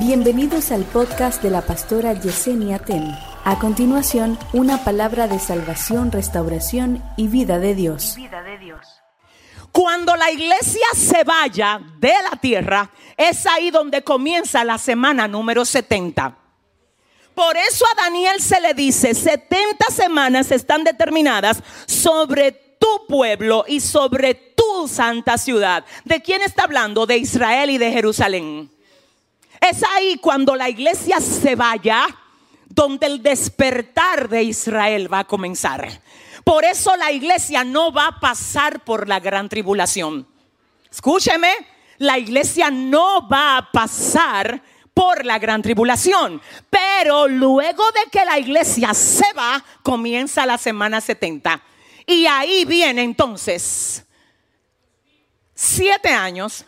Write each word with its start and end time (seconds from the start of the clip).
Bienvenidos 0.00 0.72
al 0.72 0.84
podcast 0.84 1.42
de 1.42 1.50
la 1.50 1.60
pastora 1.60 2.14
Yesenia 2.14 2.78
Ten. 2.78 3.14
A 3.44 3.58
continuación, 3.58 4.38
una 4.54 4.82
palabra 4.82 5.28
de 5.28 5.38
salvación, 5.38 6.10
restauración 6.10 7.04
y 7.18 7.28
vida 7.28 7.58
de 7.58 7.74
Dios. 7.74 8.16
Cuando 9.70 10.16
la 10.16 10.30
iglesia 10.30 10.86
se 10.94 11.22
vaya 11.22 11.82
de 11.98 12.14
la 12.30 12.38
tierra, 12.40 12.90
es 13.14 13.44
ahí 13.44 13.70
donde 13.70 14.02
comienza 14.02 14.64
la 14.64 14.78
semana 14.78 15.28
número 15.28 15.66
70. 15.66 16.34
Por 17.34 17.58
eso 17.58 17.84
a 17.84 18.02
Daniel 18.02 18.40
se 18.40 18.58
le 18.58 18.72
dice, 18.72 19.12
70 19.12 19.84
semanas 19.90 20.50
están 20.50 20.82
determinadas 20.82 21.62
sobre 21.84 22.52
tu 22.52 23.06
pueblo 23.06 23.66
y 23.68 23.80
sobre 23.80 24.32
tu 24.32 24.88
santa 24.88 25.36
ciudad. 25.36 25.84
¿De 26.06 26.22
quién 26.22 26.40
está 26.40 26.62
hablando? 26.62 27.04
De 27.04 27.18
Israel 27.18 27.68
y 27.68 27.76
de 27.76 27.92
Jerusalén. 27.92 28.79
Es 29.60 29.82
ahí 29.94 30.16
cuando 30.16 30.56
la 30.56 30.68
iglesia 30.68 31.20
se 31.20 31.54
vaya, 31.54 32.06
donde 32.66 33.06
el 33.06 33.22
despertar 33.22 34.28
de 34.28 34.42
Israel 34.44 35.12
va 35.12 35.20
a 35.20 35.26
comenzar. 35.26 36.00
Por 36.44 36.64
eso 36.64 36.96
la 36.96 37.12
iglesia 37.12 37.64
no 37.64 37.92
va 37.92 38.06
a 38.08 38.20
pasar 38.20 38.84
por 38.84 39.08
la 39.08 39.20
gran 39.20 39.48
tribulación. 39.48 40.26
Escúcheme, 40.90 41.52
la 41.98 42.18
iglesia 42.18 42.70
no 42.70 43.28
va 43.28 43.58
a 43.58 43.70
pasar 43.70 44.62
por 44.94 45.24
la 45.24 45.38
gran 45.38 45.62
tribulación. 45.62 46.40
Pero 46.68 47.28
luego 47.28 47.84
de 47.92 48.10
que 48.10 48.24
la 48.24 48.38
iglesia 48.38 48.94
se 48.94 49.32
va, 49.34 49.62
comienza 49.82 50.46
la 50.46 50.58
semana 50.58 51.00
70. 51.00 51.62
Y 52.06 52.26
ahí 52.26 52.64
viene 52.64 53.02
entonces 53.02 54.04
siete 55.54 56.08
años, 56.08 56.64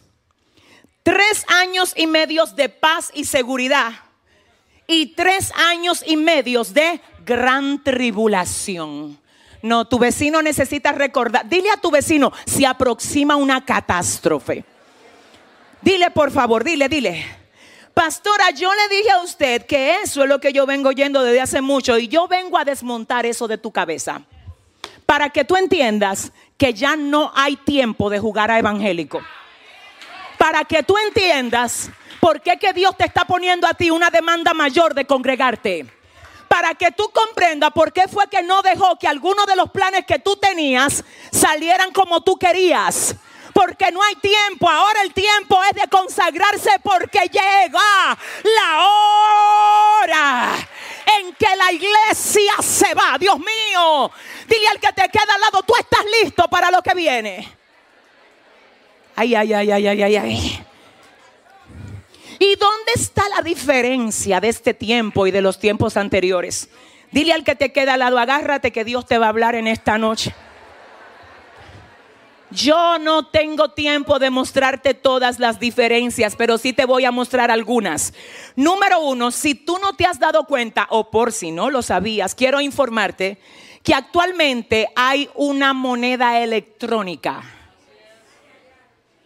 tres 1.02 1.45
años 1.48 1.92
y 1.97 2.06
medios 2.06 2.56
de 2.56 2.69
paz 2.69 3.10
y 3.15 3.24
seguridad 3.24 3.93
y 4.87 5.15
tres 5.15 5.52
años 5.54 6.02
y 6.07 6.16
medios 6.16 6.74
de 6.74 7.01
gran 7.24 7.82
tribulación. 7.82 9.18
No, 9.62 9.87
tu 9.87 9.99
vecino 9.99 10.43
necesita 10.43 10.93
recordar. 10.93 11.49
Dile 11.49 11.71
a 11.71 11.77
tu 11.77 11.90
vecino, 11.90 12.32
si 12.46 12.65
aproxima 12.65 13.37
una 13.37 13.65
catástrofe. 13.65 14.65
Dile, 15.80 16.10
por 16.10 16.30
favor, 16.32 16.65
dile, 16.65 16.88
dile. 16.88 17.24
Pastora, 17.95 18.51
yo 18.51 18.71
le 18.73 18.96
dije 18.96 19.10
a 19.10 19.23
usted 19.23 19.66
que 19.66 19.96
eso 20.02 20.23
es 20.23 20.29
lo 20.29 20.40
que 20.40 20.52
yo 20.52 20.66
vengo 20.66 20.88
oyendo 20.88 21.23
desde 21.23 21.40
hace 21.40 21.60
mucho 21.60 21.99
y 21.99 22.09
yo 22.09 22.27
vengo 22.27 22.59
a 22.59 22.65
desmontar 22.65 23.27
eso 23.27 23.46
de 23.46 23.59
tu 23.59 23.71
cabeza. 23.71 24.23
Para 25.07 25.30
que 25.30 25.45
tú 25.45 25.57
entiendas 25.57 26.32
que 26.57 26.73
ya 26.73 26.96
no 26.96 27.30
hay 27.34 27.57
tiempo 27.57 28.09
de 28.09 28.18
jugar 28.18 28.51
a 28.51 28.59
evangélico. 28.59 29.21
Para 30.43 30.65
que 30.65 30.82
tú 30.82 30.98
entiendas 30.98 31.88
por 32.18 32.40
qué 32.40 32.59
que 32.59 32.73
Dios 32.73 32.96
te 32.96 33.04
está 33.04 33.24
poniendo 33.24 33.65
a 33.65 33.74
ti 33.74 33.93
una 33.93 34.10
demanda 34.10 34.52
mayor 34.52 34.93
de 34.93 35.04
congregarte 35.04 35.87
para 36.49 36.74
que 36.74 36.90
tú 36.90 37.09
comprendas 37.12 37.71
por 37.71 37.93
qué 37.93 38.09
fue 38.09 38.26
que 38.26 38.43
no 38.43 38.60
dejó 38.60 38.99
que 38.99 39.07
algunos 39.07 39.46
de 39.46 39.54
los 39.54 39.71
planes 39.71 40.04
que 40.04 40.18
tú 40.18 40.34
tenías 40.34 41.04
salieran 41.30 41.93
como 41.93 42.23
tú 42.23 42.37
querías. 42.37 43.15
Porque 43.54 43.93
no 43.93 44.02
hay 44.02 44.16
tiempo, 44.16 44.68
ahora 44.68 45.02
el 45.02 45.15
tiempo 45.15 45.62
es 45.62 45.80
de 45.80 45.88
consagrarse 45.88 46.73
porque 46.82 47.21
llega 47.21 48.18
la 48.43 48.88
hora 48.88 50.54
en 51.21 51.32
que 51.34 51.54
la 51.56 51.71
iglesia 51.71 52.54
se 52.60 52.93
va. 52.95 53.16
Dios 53.16 53.38
mío, 53.38 54.10
dile 54.49 54.66
al 54.66 54.80
que 54.80 54.93
te 54.93 55.09
queda 55.09 55.34
al 55.37 55.40
lado, 55.40 55.62
tú 55.62 55.74
estás 55.79 56.04
listo 56.21 56.49
para 56.49 56.68
lo 56.73 56.82
que 56.82 56.95
viene. 56.95 57.62
Ay, 59.15 59.35
ay, 59.35 59.52
ay, 59.52 59.71
ay, 59.71 59.87
ay, 59.87 60.02
ay, 60.02 60.16
ay. 60.16 60.65
¿Y 62.38 62.57
dónde 62.57 62.93
está 62.96 63.23
la 63.29 63.43
diferencia 63.43 64.41
de 64.41 64.49
este 64.49 64.75
tiempo 64.75 65.27
y 65.27 65.31
de 65.31 65.43
los 65.43 65.59
tiempos 65.59 65.97
anteriores? 65.97 66.69
Dile 67.12 67.33
al 67.33 67.44
que 67.44 67.55
te 67.55 67.72
queda 67.72 67.94
al 67.94 68.00
lado, 68.00 68.19
agárrate 68.19 68.73
que 68.73 68.84
Dios 68.84 69.06
te 69.06 69.19
va 69.19 69.27
a 69.27 69.28
hablar 69.28 69.55
en 69.55 69.69
esta 69.69 69.99
noche. 69.99 70.34
Yo 72.50 72.99
no 72.99 73.27
tengo 73.28 73.71
tiempo 73.71 74.19
de 74.19 74.31
mostrarte 74.31 74.93
todas 74.93 75.39
las 75.39 75.61
diferencias, 75.61 76.34
pero 76.37 76.59
sí 76.59 76.73
te 76.73 76.84
voy 76.84 77.05
a 77.05 77.11
mostrar 77.11 77.50
algunas. 77.50 78.12
Número 78.56 79.00
uno, 79.00 79.31
si 79.31 79.55
tú 79.55 79.79
no 79.79 79.94
te 79.94 80.05
has 80.05 80.19
dado 80.19 80.44
cuenta, 80.44 80.87
o 80.91 81.11
por 81.11 81.33
si 81.33 81.50
no 81.50 81.71
lo 81.71 81.81
sabías, 81.81 82.34
quiero 82.34 82.61
informarte 82.61 83.39
que 83.83 83.94
actualmente 83.94 84.89
hay 84.97 85.31
una 85.34 85.73
moneda 85.73 86.41
electrónica 86.41 87.62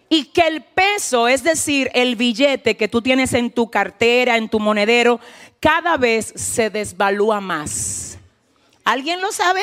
y 0.09 0.27
que 0.27 0.43
el 0.43 0.63
peso, 0.63 1.29
es 1.29 1.43
decir, 1.43 1.91
el 1.95 2.17
billete 2.17 2.77
que 2.77 2.89
tú 2.89 3.03
tienes 3.03 3.33
en 3.35 3.51
tu 3.51 3.71
cartera, 3.71 4.37
en 4.37 4.49
tu 4.49 4.61
monedero, 4.61 5.21
cada 5.61 5.97
vez 5.97 6.33
se 6.37 6.71
desvalúa 6.71 7.41
más. 7.41 8.19
¿Alguien 8.85 9.21
lo 9.21 9.33
sabe? 9.33 9.63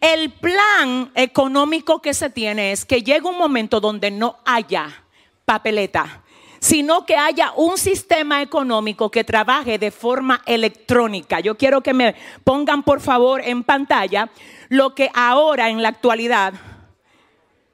El 0.00 0.32
plan 0.32 1.12
económico 1.14 2.02
que 2.02 2.14
se 2.14 2.30
tiene 2.30 2.72
es 2.72 2.84
que 2.84 3.02
llega 3.02 3.28
un 3.28 3.38
momento 3.38 3.80
donde 3.80 4.10
no 4.10 4.38
haya 4.44 5.04
papeleta, 5.44 6.22
sino 6.58 7.06
que 7.06 7.16
haya 7.16 7.52
un 7.54 7.78
sistema 7.78 8.42
económico 8.42 9.10
que 9.10 9.22
trabaje 9.22 9.78
de 9.78 9.92
forma 9.92 10.42
electrónica. 10.46 11.38
Yo 11.38 11.56
quiero 11.56 11.80
que 11.80 11.94
me 11.94 12.16
pongan 12.42 12.82
por 12.82 13.00
favor 13.00 13.42
en 13.44 13.62
pantalla 13.62 14.30
lo 14.68 14.94
que 14.96 15.10
ahora 15.14 15.68
en 15.68 15.82
la 15.82 15.90
actualidad 15.90 16.54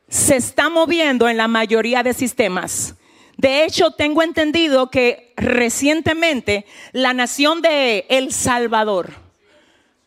se 0.09 0.37
está 0.37 0.71
moviendo 0.71 1.29
en 1.29 1.37
la 1.37 1.49
mayoría 1.49 2.03
de 2.03 2.15
sistemas. 2.15 2.95
De 3.37 3.65
hecho, 3.65 3.93
tengo 3.93 4.23
entendido 4.23 4.91
que 4.91 5.33
recientemente 5.37 6.67
la 6.93 7.13
nación 7.15 7.63
de 7.63 8.07
El 8.09 8.33
Salvador 8.33 9.13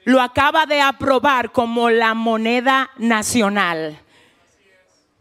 lo 0.04 0.22
acaba 0.22 0.66
de 0.66 0.82
aprobar 0.82 1.52
como 1.52 1.90
la 1.90 2.14
moneda 2.14 2.90
nacional. 2.98 4.00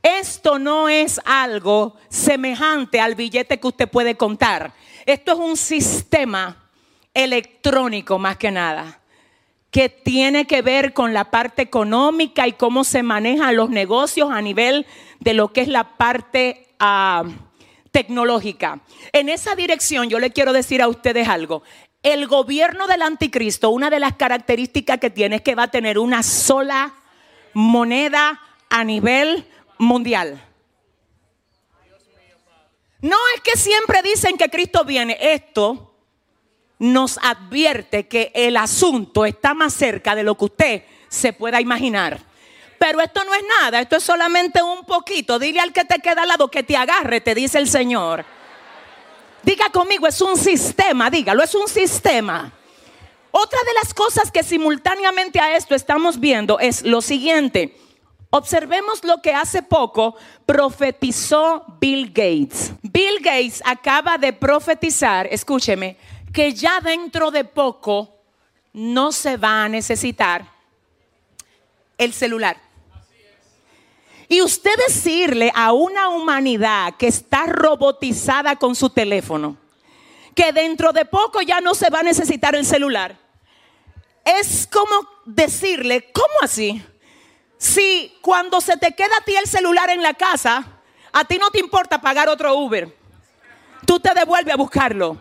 Esto 0.03 0.59
no 0.59 0.89
es 0.89 1.21
algo 1.27 1.97
semejante 2.09 3.01
al 3.01 3.15
billete 3.15 3.61
que 3.61 3.69
usted 3.69 3.89
puede 3.89 4.17
contar. 4.17 4.73
Esto 5.05 5.33
es 5.33 5.39
un 5.39 5.57
sistema 5.57 6.57
electrónico 7.13 8.19
más 8.19 8.39
que 8.39 8.51
nada 8.51 9.00
que 9.71 9.89
tiene 9.89 10.47
que 10.47 10.63
ver 10.63 10.93
con 10.93 11.15
la 11.15 11.31
parte 11.31 11.63
económica 11.63 12.47
y 12.47 12.53
cómo 12.53 12.85
se 12.85 13.03
manejan 13.03 13.57
los 13.57 13.71
negocios 13.71 14.31
a 14.31 14.43
nivel 14.43 14.87
de 15.21 15.35
lo 15.35 15.53
que 15.53 15.61
es 15.61 15.69
la 15.69 15.97
parte 15.97 16.67
ah, 16.81 17.25
tecnológica. 17.93 18.81
En 19.13 19.29
esa 19.29 19.55
dirección 19.55 20.09
yo 20.09 20.19
le 20.19 20.31
quiero 20.31 20.53
decir 20.53 20.83
a 20.83 20.89
ustedes 20.89 21.29
algo. 21.29 21.63
El 22.03 22.27
gobierno 22.27 22.87
del 22.87 23.03
anticristo, 23.03 23.71
una 23.71 23.91
de 23.91 24.01
las 24.01 24.15
características 24.15 24.99
que 24.99 25.11
tiene 25.11 25.37
es 25.37 25.43
que 25.43 25.55
va 25.55 25.65
a 25.65 25.71
tener 25.71 25.99
una 25.99 26.23
sola 26.23 26.95
moneda 27.53 28.41
a 28.71 28.85
nivel 28.85 29.47
mundial. 29.79 30.43
No 33.03 33.17
es 33.35 33.41
que 33.43 33.59
siempre 33.59 34.03
dicen 34.03 34.37
que 34.37 34.49
Cristo 34.49 34.85
viene. 34.85 35.17
Esto 35.21 35.90
nos 36.81 37.19
advierte 37.23 38.09
que 38.09 38.33
el 38.35 38.57
asunto 38.57 39.25
está 39.27 39.55
más 39.55 39.75
cerca 39.75 40.17
de 40.17 40.25
lo 40.25 40.37
que 40.37 40.45
usted 40.47 40.83
se 41.09 41.33
pueda 41.33 41.61
imaginar. 41.61 42.19
Pero 42.79 43.03
esto 43.03 43.23
no 43.25 43.35
es 43.35 43.43
nada, 43.61 43.81
esto 43.81 43.97
es 43.97 44.03
solamente 44.03 44.63
un 44.63 44.85
poquito. 44.87 45.39
Dile 45.39 45.61
al 45.61 45.75
que 45.75 45.85
te 45.85 45.99
queda 45.99 46.23
al 46.23 46.29
lado 46.29 46.51
que 46.51 46.63
te 46.63 46.77
agarre, 46.77 47.21
te 47.21 47.35
dice 47.35 47.59
el 47.59 47.69
Señor. 47.69 48.25
Diga 49.43 49.69
conmigo, 49.71 50.07
es 50.07 50.21
un 50.23 50.39
sistema, 50.39 51.11
dígalo, 51.11 51.43
es 51.43 51.55
un 51.55 51.69
sistema. 51.69 52.51
Otra 53.31 53.59
de 53.67 53.75
las 53.75 53.93
cosas 53.93 54.31
que 54.31 54.43
simultáneamente 54.43 55.39
a 55.39 55.57
esto 55.57 55.75
estamos 55.75 56.19
viendo 56.19 56.59
es 56.59 56.83
lo 56.83 57.03
siguiente. 57.03 57.77
Observemos 58.31 59.05
lo 59.05 59.21
que 59.21 59.35
hace 59.35 59.63
poco 59.63 60.17
profetizó 60.47 61.65
Bill 61.81 62.07
Gates. 62.09 62.73
Bill 62.83 63.19
Gates 63.21 63.61
acaba 63.67 64.17
de 64.19 64.33
profetizar, 64.33 65.27
escúcheme, 65.31 65.97
que 66.33 66.53
ya 66.53 66.81
dentro 66.81 67.31
de 67.31 67.45
poco 67.45 68.17
no 68.73 69.13
se 69.13 69.37
va 69.37 69.65
a 69.65 69.69
necesitar 69.69 70.45
el 71.99 72.13
celular. 72.13 72.57
Y 74.29 74.43
usted 74.43 74.71
decirle 74.87 75.51
a 75.55 75.73
una 75.73 76.09
humanidad 76.09 76.95
que 76.97 77.09
está 77.09 77.47
robotizada 77.47 78.55
con 78.57 78.77
su 78.77 78.91
teléfono, 78.91 79.57
que 80.37 80.53
dentro 80.53 80.93
de 80.93 81.05
poco 81.05 81.43
ya 81.43 81.61
no 81.61 81.75
se 81.75 81.91
va 81.91 82.01
a 82.01 82.05
necesitar 82.05 82.55
el 82.55 82.65
celular, 82.65 83.19
es 84.25 84.69
como 84.69 85.09
decirle, 85.25 86.13
¿cómo 86.13 86.35
así? 86.43 86.81
Si 87.59 88.17
cuando 88.21 88.61
se 88.61 88.77
te 88.77 88.95
queda 88.95 89.17
a 89.21 89.25
ti 89.25 89.35
el 89.35 89.49
celular 89.49 89.91
en 89.91 90.03
la 90.03 90.15
casa, 90.15 90.65
a 91.13 91.25
ti 91.25 91.37
no 91.39 91.51
te 91.51 91.59
importa 91.59 92.01
pagar 92.01 92.29
otro 92.29 92.55
Uber, 92.55 92.97
tú 93.85 93.99
te 93.99 94.15
devuelves 94.15 94.55
a 94.55 94.57
buscarlo. 94.57 95.19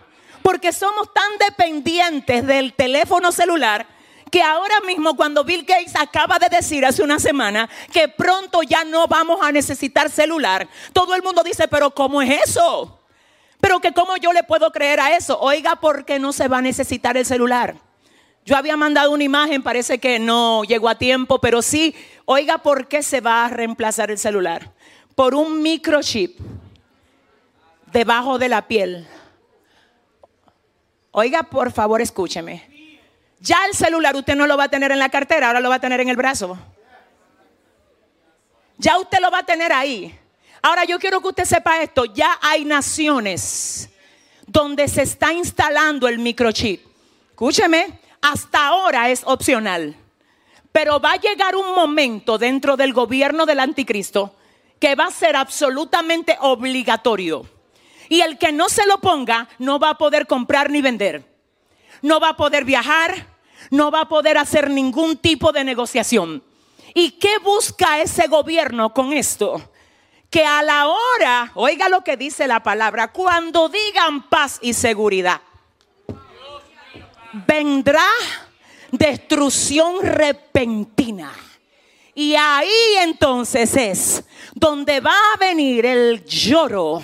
Porque 0.49 0.73
somos 0.73 1.13
tan 1.13 1.37
dependientes 1.47 2.43
del 2.43 2.73
teléfono 2.73 3.31
celular 3.31 3.85
que 4.31 4.41
ahora 4.41 4.81
mismo 4.81 5.15
cuando 5.15 5.43
Bill 5.43 5.63
Gates 5.63 5.95
acaba 5.95 6.39
de 6.39 6.49
decir 6.49 6.83
hace 6.83 7.03
una 7.03 7.19
semana 7.19 7.69
que 7.93 8.07
pronto 8.07 8.63
ya 8.63 8.83
no 8.83 9.07
vamos 9.07 9.41
a 9.43 9.51
necesitar 9.51 10.09
celular, 10.09 10.67
todo 10.91 11.13
el 11.13 11.21
mundo 11.21 11.43
dice, 11.43 11.67
pero 11.67 11.91
¿cómo 11.91 12.19
es 12.23 12.45
eso? 12.45 12.99
Pero 13.61 13.79
que 13.79 13.93
cómo 13.93 14.17
yo 14.17 14.33
le 14.33 14.41
puedo 14.41 14.71
creer 14.71 14.99
a 14.99 15.15
eso. 15.15 15.39
Oiga, 15.39 15.75
porque 15.75 16.17
no 16.17 16.33
se 16.33 16.47
va 16.47 16.57
a 16.57 16.61
necesitar 16.63 17.15
el 17.15 17.27
celular. 17.27 17.75
Yo 18.43 18.57
había 18.57 18.75
mandado 18.75 19.11
una 19.11 19.23
imagen, 19.23 19.61
parece 19.61 19.99
que 19.99 20.17
no 20.17 20.63
llegó 20.63 20.89
a 20.89 20.97
tiempo, 20.97 21.39
pero 21.39 21.61
sí, 21.61 21.93
oiga, 22.25 22.57
¿por 22.57 22.87
qué 22.87 23.03
se 23.03 23.21
va 23.21 23.45
a 23.45 23.49
reemplazar 23.49 24.09
el 24.09 24.17
celular? 24.17 24.71
Por 25.13 25.35
un 25.35 25.61
microchip 25.61 26.39
debajo 27.91 28.39
de 28.39 28.49
la 28.49 28.67
piel. 28.67 29.07
Oiga, 31.19 31.43
por 31.43 31.69
favor, 31.73 31.99
escúcheme. 31.99 32.65
Ya 33.41 33.57
el 33.67 33.75
celular 33.75 34.15
usted 34.15 34.35
no 34.35 34.47
lo 34.47 34.55
va 34.55 34.63
a 34.63 34.69
tener 34.69 34.93
en 34.93 34.99
la 34.99 35.09
cartera, 35.09 35.47
ahora 35.47 35.59
lo 35.59 35.67
va 35.67 35.75
a 35.75 35.79
tener 35.81 35.99
en 35.99 36.07
el 36.07 36.15
brazo. 36.15 36.57
Ya 38.77 38.97
usted 38.97 39.19
lo 39.19 39.29
va 39.29 39.39
a 39.39 39.45
tener 39.45 39.73
ahí. 39.73 40.17
Ahora 40.61 40.85
yo 40.85 40.97
quiero 40.97 41.19
que 41.19 41.27
usted 41.27 41.43
sepa 41.43 41.81
esto, 41.81 42.05
ya 42.05 42.39
hay 42.41 42.63
naciones 42.63 43.89
donde 44.47 44.87
se 44.87 45.01
está 45.01 45.33
instalando 45.33 46.07
el 46.07 46.19
microchip. 46.19 46.85
Escúcheme, 47.31 47.99
hasta 48.21 48.67
ahora 48.67 49.09
es 49.09 49.23
opcional. 49.25 49.97
Pero 50.71 51.01
va 51.01 51.11
a 51.11 51.19
llegar 51.19 51.57
un 51.57 51.75
momento 51.75 52.37
dentro 52.37 52.77
del 52.77 52.93
gobierno 52.93 53.45
del 53.45 53.59
anticristo 53.59 54.37
que 54.79 54.95
va 54.95 55.07
a 55.07 55.11
ser 55.11 55.35
absolutamente 55.35 56.37
obligatorio. 56.39 57.58
Y 58.09 58.21
el 58.21 58.39
que 58.39 58.51
no 58.51 58.67
se 58.67 58.85
lo 58.87 58.99
ponga 58.99 59.47
no 59.59 59.79
va 59.79 59.91
a 59.91 59.97
poder 59.97 60.25
comprar 60.25 60.69
ni 60.71 60.81
vender. 60.81 61.23
No 62.01 62.19
va 62.19 62.29
a 62.29 62.37
poder 62.37 62.65
viajar, 62.65 63.27
no 63.69 63.91
va 63.91 64.01
a 64.01 64.09
poder 64.09 64.37
hacer 64.37 64.69
ningún 64.69 65.17
tipo 65.17 65.51
de 65.51 65.63
negociación. 65.63 66.43
¿Y 66.95 67.11
qué 67.11 67.37
busca 67.37 68.01
ese 68.01 68.27
gobierno 68.27 68.93
con 68.93 69.13
esto? 69.13 69.71
Que 70.29 70.43
a 70.43 70.63
la 70.63 70.87
hora, 70.87 71.51
oiga 71.53 71.87
lo 71.87 72.03
que 72.03 72.17
dice 72.17 72.47
la 72.47 72.63
palabra, 72.63 73.11
cuando 73.11 73.69
digan 73.69 74.27
paz 74.27 74.57
y 74.61 74.73
seguridad, 74.73 75.41
vendrá 77.47 78.07
destrucción 78.91 80.01
repentina. 80.01 81.31
Y 82.15 82.35
ahí 82.35 82.95
entonces 83.01 83.75
es 83.75 84.23
donde 84.53 84.99
va 84.99 85.13
a 85.33 85.37
venir 85.37 85.85
el 85.85 86.25
lloro 86.25 87.01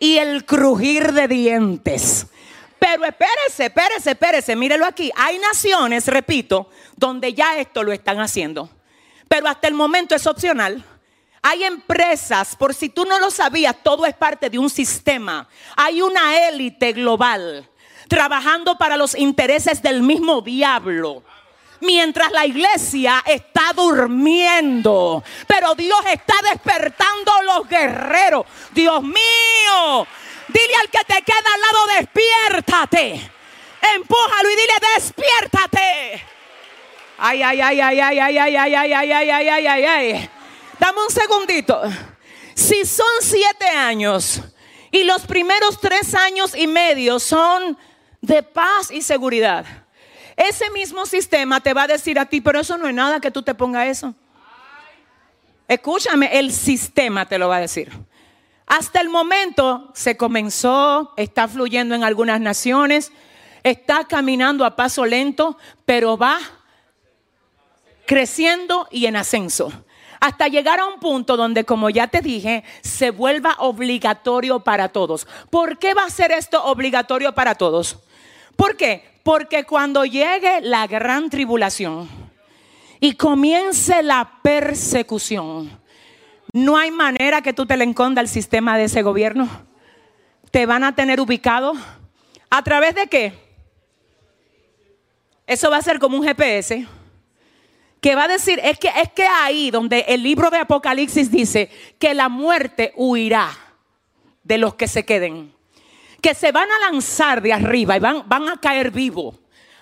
y 0.00 0.16
el 0.16 0.44
crujir 0.44 1.12
de 1.12 1.28
dientes. 1.28 2.26
Pero 2.80 3.04
espérese, 3.04 3.66
espérese, 3.66 4.10
espérese, 4.12 4.56
mírelo 4.56 4.86
aquí. 4.86 5.12
Hay 5.14 5.38
naciones, 5.38 6.06
repito, 6.08 6.70
donde 6.96 7.34
ya 7.34 7.58
esto 7.58 7.84
lo 7.84 7.92
están 7.92 8.18
haciendo. 8.18 8.70
Pero 9.28 9.46
hasta 9.46 9.68
el 9.68 9.74
momento 9.74 10.16
es 10.16 10.26
opcional. 10.26 10.82
Hay 11.42 11.62
empresas, 11.64 12.56
por 12.56 12.74
si 12.74 12.88
tú 12.88 13.04
no 13.04 13.18
lo 13.20 13.30
sabías, 13.30 13.76
todo 13.82 14.06
es 14.06 14.14
parte 14.14 14.50
de 14.50 14.58
un 14.58 14.70
sistema. 14.70 15.48
Hay 15.76 16.02
una 16.02 16.48
élite 16.48 16.92
global 16.92 17.68
trabajando 18.08 18.76
para 18.76 18.96
los 18.96 19.14
intereses 19.14 19.82
del 19.82 20.02
mismo 20.02 20.40
diablo. 20.40 21.22
Mientras 21.80 22.30
la 22.32 22.46
iglesia 22.46 23.22
está 23.26 23.72
durmiendo. 23.74 25.22
Pero 25.46 25.74
Dios 25.74 26.00
está 26.12 26.34
despertando 26.50 27.32
los 27.44 27.68
guerreros. 27.68 28.46
Dios 28.72 29.02
mío. 29.02 30.06
Dile 30.48 30.74
al 30.80 30.90
que 30.90 31.04
te 31.06 31.22
queda 31.22 31.54
al 31.54 31.60
lado, 31.60 31.86
despiértate. 31.98 33.30
Empújalo 33.94 34.50
y 34.50 34.56
dile, 34.56 34.72
despiértate. 34.94 36.24
Ay, 37.18 37.42
ay, 37.42 37.60
ay, 37.60 37.80
ay, 37.80 38.00
ay, 38.00 38.18
ay, 38.18 38.38
ay, 38.38 38.56
ay, 38.56 38.74
ay, 38.74 39.12
ay, 39.12 39.30
ay, 39.30 39.48
ay, 39.48 39.66
ay, 39.66 39.84
ay. 39.84 40.30
Dame 40.78 41.02
un 41.02 41.10
segundito. 41.10 41.82
Si 42.54 42.84
son 42.84 43.06
siete 43.20 43.66
años 43.68 44.40
y 44.90 45.04
los 45.04 45.22
primeros 45.22 45.78
tres 45.80 46.14
años 46.14 46.54
y 46.54 46.66
medio 46.66 47.18
son 47.20 47.78
de 48.20 48.42
paz 48.42 48.90
y 48.90 49.02
seguridad. 49.02 49.64
Ese 50.40 50.70
mismo 50.70 51.04
sistema 51.04 51.60
te 51.60 51.74
va 51.74 51.82
a 51.82 51.86
decir 51.86 52.18
a 52.18 52.24
ti, 52.24 52.40
pero 52.40 52.60
eso 52.60 52.78
no 52.78 52.88
es 52.88 52.94
nada 52.94 53.20
que 53.20 53.30
tú 53.30 53.42
te 53.42 53.54
pongas 53.54 53.88
eso. 53.88 54.14
Escúchame, 55.68 56.38
el 56.38 56.50
sistema 56.50 57.26
te 57.26 57.36
lo 57.36 57.50
va 57.50 57.56
a 57.56 57.60
decir. 57.60 57.92
Hasta 58.66 59.02
el 59.02 59.10
momento 59.10 59.90
se 59.94 60.16
comenzó, 60.16 61.12
está 61.18 61.46
fluyendo 61.46 61.94
en 61.94 62.04
algunas 62.04 62.40
naciones, 62.40 63.12
está 63.64 64.04
caminando 64.04 64.64
a 64.64 64.76
paso 64.76 65.04
lento, 65.04 65.58
pero 65.84 66.16
va 66.16 66.38
creciendo 68.06 68.88
y 68.90 69.04
en 69.04 69.16
ascenso. 69.16 69.70
Hasta 70.20 70.48
llegar 70.48 70.80
a 70.80 70.86
un 70.86 71.00
punto 71.00 71.36
donde, 71.36 71.64
como 71.64 71.90
ya 71.90 72.06
te 72.06 72.22
dije, 72.22 72.64
se 72.80 73.10
vuelva 73.10 73.56
obligatorio 73.58 74.60
para 74.60 74.88
todos. 74.88 75.26
¿Por 75.50 75.78
qué 75.78 75.92
va 75.92 76.04
a 76.04 76.10
ser 76.10 76.32
esto 76.32 76.64
obligatorio 76.64 77.34
para 77.34 77.56
todos? 77.56 77.98
¿Por 78.60 78.76
qué? 78.76 79.02
Porque 79.22 79.64
cuando 79.64 80.04
llegue 80.04 80.60
la 80.60 80.86
gran 80.86 81.30
tribulación 81.30 82.06
y 83.00 83.14
comience 83.14 84.02
la 84.02 84.38
persecución, 84.42 85.80
no 86.52 86.76
hay 86.76 86.90
manera 86.90 87.40
que 87.40 87.54
tú 87.54 87.64
te 87.64 87.78
le 87.78 87.84
enconda 87.84 88.20
al 88.20 88.28
sistema 88.28 88.76
de 88.76 88.84
ese 88.84 89.00
gobierno. 89.00 89.48
Te 90.50 90.66
van 90.66 90.84
a 90.84 90.94
tener 90.94 91.22
ubicado. 91.22 91.72
¿A 92.50 92.62
través 92.62 92.94
de 92.94 93.06
qué? 93.06 93.32
Eso 95.46 95.70
va 95.70 95.78
a 95.78 95.82
ser 95.82 95.98
como 95.98 96.18
un 96.18 96.22
GPS 96.22 96.86
que 98.02 98.14
va 98.14 98.24
a 98.24 98.28
decir, 98.28 98.60
es 98.62 98.78
que 98.78 98.88
es 98.88 99.10
que 99.12 99.24
ahí 99.24 99.70
donde 99.70 100.04
el 100.06 100.22
libro 100.22 100.50
de 100.50 100.58
Apocalipsis 100.58 101.30
dice 101.30 101.70
que 101.98 102.12
la 102.12 102.28
muerte 102.28 102.92
huirá 102.94 103.56
de 104.44 104.58
los 104.58 104.74
que 104.74 104.86
se 104.86 105.06
queden 105.06 105.58
que 106.20 106.34
se 106.34 106.52
van 106.52 106.68
a 106.70 106.90
lanzar 106.90 107.42
de 107.42 107.52
arriba 107.52 107.96
y 107.96 108.00
van, 108.00 108.22
van 108.26 108.48
a 108.48 108.60
caer 108.60 108.90
vivos. 108.90 109.36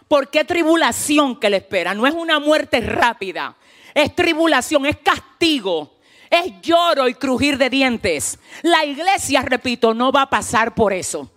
¿Por 0.07 0.31
qué 0.31 0.45
tribulación 0.45 1.39
que 1.39 1.51
le 1.51 1.59
espera? 1.59 1.95
No 1.95 2.07
es 2.07 2.15
una 2.15 2.39
muerte 2.39 2.81
rápida, 2.81 3.57
es 3.95 4.15
tribulación, 4.15 4.87
es 4.87 4.97
castigo, 4.97 5.99
es 6.31 6.61
lloro 6.63 7.09
y 7.09 7.15
crujir 7.15 7.59
de 7.59 7.69
dientes. 7.69 8.39
La 8.63 8.85
iglesia, 8.85 9.43
repito, 9.43 9.93
no 9.93 10.11
va 10.11 10.23
a 10.23 10.31
pasar 10.31 10.75
por 10.75 10.93
eso. 10.93 11.31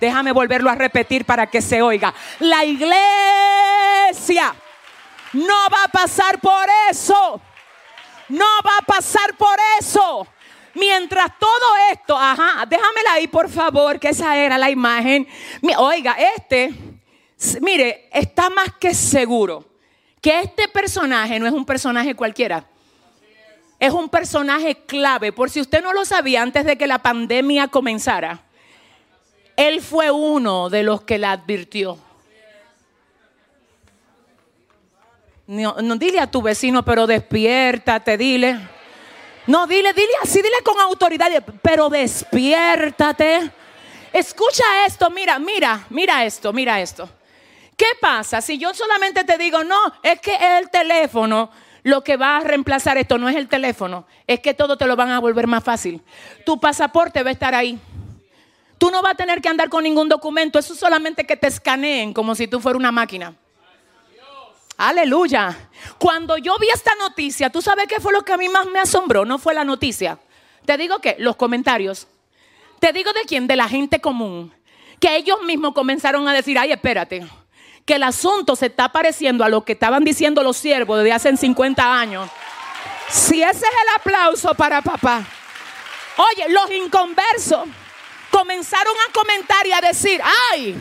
Déjame 0.00 0.32
volverlo 0.32 0.70
a 0.70 0.74
repetir 0.74 1.24
para 1.24 1.46
que 1.46 1.62
se 1.62 1.80
oiga. 1.80 2.12
La 2.40 2.64
iglesia 2.64 4.54
no 5.32 5.70
va 5.72 5.84
a 5.84 5.88
pasar 5.88 6.40
por 6.40 6.66
eso. 6.90 7.40
No 8.28 8.44
va 8.64 8.78
a 8.80 8.82
pasar 8.82 9.36
por 9.36 9.56
eso. 9.78 10.26
Mientras 10.76 11.38
todo 11.38 11.66
esto, 11.90 12.16
ajá, 12.16 12.66
déjamela 12.66 13.14
ahí 13.14 13.26
por 13.26 13.48
favor, 13.48 13.98
que 13.98 14.10
esa 14.10 14.36
era 14.36 14.58
la 14.58 14.70
imagen. 14.70 15.26
Oiga, 15.78 16.16
este, 16.36 16.74
mire, 17.62 18.10
está 18.12 18.50
más 18.50 18.68
que 18.78 18.92
seguro 18.92 19.64
que 20.20 20.40
este 20.40 20.68
personaje 20.68 21.38
no 21.38 21.46
es 21.46 21.52
un 21.52 21.64
personaje 21.64 22.14
cualquiera. 22.14 22.66
Es 23.78 23.92
un 23.92 24.08
personaje 24.08 24.74
clave. 24.74 25.32
Por 25.32 25.48
si 25.48 25.60
usted 25.60 25.82
no 25.82 25.94
lo 25.94 26.04
sabía 26.04 26.42
antes 26.42 26.64
de 26.66 26.76
que 26.76 26.86
la 26.86 26.98
pandemia 26.98 27.68
comenzara, 27.68 28.42
él 29.56 29.80
fue 29.80 30.10
uno 30.10 30.68
de 30.68 30.82
los 30.82 31.02
que 31.02 31.16
la 31.16 31.32
advirtió. 31.32 31.98
No, 35.46 35.74
dile 35.96 36.20
a 36.20 36.30
tu 36.30 36.42
vecino, 36.42 36.84
pero 36.84 37.06
despiértate, 37.06 38.18
dile. 38.18 38.75
No, 39.46 39.66
dile, 39.66 39.92
dile 39.92 40.12
así, 40.22 40.42
dile 40.42 40.62
con 40.64 40.80
autoridad, 40.80 41.30
pero 41.62 41.88
despiértate. 41.88 43.50
Escucha 44.12 44.64
esto, 44.86 45.10
mira, 45.10 45.38
mira, 45.38 45.86
mira 45.90 46.24
esto, 46.24 46.52
mira 46.52 46.80
esto. 46.80 47.08
¿Qué 47.76 47.86
pasa 48.00 48.40
si 48.40 48.58
yo 48.58 48.72
solamente 48.72 49.24
te 49.24 49.36
digo, 49.36 49.62
no, 49.62 49.78
es 50.02 50.20
que 50.20 50.34
el 50.58 50.70
teléfono 50.70 51.50
lo 51.82 52.02
que 52.02 52.16
va 52.16 52.38
a 52.38 52.40
reemplazar 52.40 52.98
esto 52.98 53.16
no 53.16 53.28
es 53.28 53.36
el 53.36 53.46
teléfono, 53.46 54.06
es 54.26 54.40
que 54.40 54.54
todo 54.54 54.76
te 54.76 54.86
lo 54.86 54.96
van 54.96 55.10
a 55.10 55.20
volver 55.20 55.46
más 55.46 55.62
fácil. 55.62 56.02
Tu 56.44 56.58
pasaporte 56.58 57.22
va 57.22 57.28
a 57.28 57.32
estar 57.32 57.54
ahí. 57.54 57.78
Tú 58.76 58.90
no 58.90 59.02
vas 59.02 59.12
a 59.12 59.16
tener 59.16 59.40
que 59.40 59.48
andar 59.48 59.68
con 59.68 59.84
ningún 59.84 60.08
documento, 60.08 60.58
eso 60.58 60.74
solamente 60.74 61.24
que 61.24 61.36
te 61.36 61.46
escaneen 61.46 62.12
como 62.12 62.34
si 62.34 62.48
tú 62.48 62.60
fueras 62.60 62.80
una 62.80 62.90
máquina. 62.90 63.36
Aleluya. 64.76 65.70
Cuando 65.98 66.36
yo 66.36 66.56
vi 66.58 66.68
esta 66.68 66.94
noticia, 66.96 67.50
¿tú 67.50 67.62
sabes 67.62 67.86
qué 67.88 68.00
fue 68.00 68.12
lo 68.12 68.22
que 68.24 68.32
a 68.32 68.36
mí 68.36 68.48
más 68.48 68.66
me 68.66 68.78
asombró? 68.78 69.24
No 69.24 69.38
fue 69.38 69.54
la 69.54 69.64
noticia. 69.64 70.18
Te 70.64 70.76
digo 70.76 70.98
que 71.00 71.16
los 71.18 71.36
comentarios. 71.36 72.06
Te 72.78 72.92
digo 72.92 73.12
de 73.12 73.22
quién, 73.26 73.46
de 73.46 73.56
la 73.56 73.68
gente 73.68 74.00
común. 74.00 74.52
Que 75.00 75.16
ellos 75.16 75.42
mismos 75.42 75.72
comenzaron 75.72 76.28
a 76.28 76.34
decir, 76.34 76.58
ay, 76.58 76.72
espérate, 76.72 77.26
que 77.84 77.94
el 77.94 78.02
asunto 78.02 78.56
se 78.56 78.66
está 78.66 78.90
pareciendo 78.90 79.44
a 79.44 79.48
lo 79.48 79.64
que 79.64 79.72
estaban 79.72 80.04
diciendo 80.04 80.42
los 80.42 80.56
siervos 80.56 80.98
desde 80.98 81.12
hace 81.12 81.36
50 81.36 81.98
años. 81.98 82.28
Si 83.08 83.42
ese 83.42 83.50
es 83.50 83.62
el 83.62 84.00
aplauso 84.00 84.54
para 84.54 84.82
papá. 84.82 85.24
Oye, 86.16 86.48
los 86.48 86.70
inconversos 86.70 87.66
comenzaron 88.30 88.94
a 89.08 89.12
comentar 89.12 89.66
y 89.66 89.72
a 89.72 89.80
decir, 89.80 90.20
ay, 90.52 90.76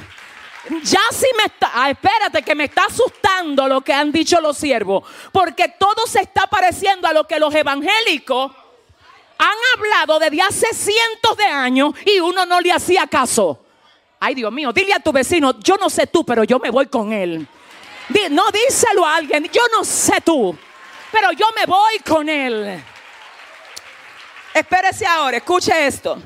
ya 0.84 1.02
sí 1.12 1.28
me 1.38 1.46
está, 1.46 1.72
ah, 1.74 1.90
espérate 1.90 2.42
que 2.42 2.56
me 2.56 2.66
está 2.66 2.86
asustando 2.86 3.68
lo 3.68 3.82
que 3.82 3.94
han 3.94 4.12
dicho 4.12 4.42
los 4.42 4.58
siervos, 4.58 5.04
porque 5.32 5.70
todo 5.78 6.08
se 6.08 6.22
está 6.22 6.48
pareciendo 6.48 7.08
a 7.08 7.14
lo 7.14 7.26
que 7.28 7.40
los 7.40 7.54
evangélicos 7.54 8.52
Han 9.38 9.58
hablado 9.76 10.18
desde 10.20 10.42
hace 10.42 10.74
cientos 10.74 11.38
de 11.38 11.46
años 11.46 11.94
y 12.06 12.20
uno 12.20 12.46
no 12.46 12.62
le 12.62 12.72
hacía 12.72 13.06
caso. 13.06 13.60
Ay, 14.20 14.34
Dios 14.34 14.52
mío, 14.52 14.72
dile 14.72 14.94
a 14.94 15.00
tu 15.00 15.12
vecino, 15.12 15.60
yo 15.60 15.76
no 15.76 15.90
sé 15.90 16.08
tú, 16.08 16.26
pero 16.26 16.46
yo 16.46 16.58
me 16.58 16.70
voy 16.70 16.88
con 16.88 17.12
él. 17.12 17.46
No, 18.32 18.44
díselo 18.52 19.06
a 19.06 19.18
alguien, 19.18 19.50
yo 19.52 19.62
no 19.72 19.84
sé 19.84 20.22
tú, 20.22 20.58
pero 21.12 21.32
yo 21.34 21.48
me 21.56 21.66
voy 21.66 22.00
con 22.00 22.30
él. 22.30 22.82
Espérese 24.54 25.06
ahora, 25.06 25.38
escuche 25.38 25.86
esto. 25.86 26.18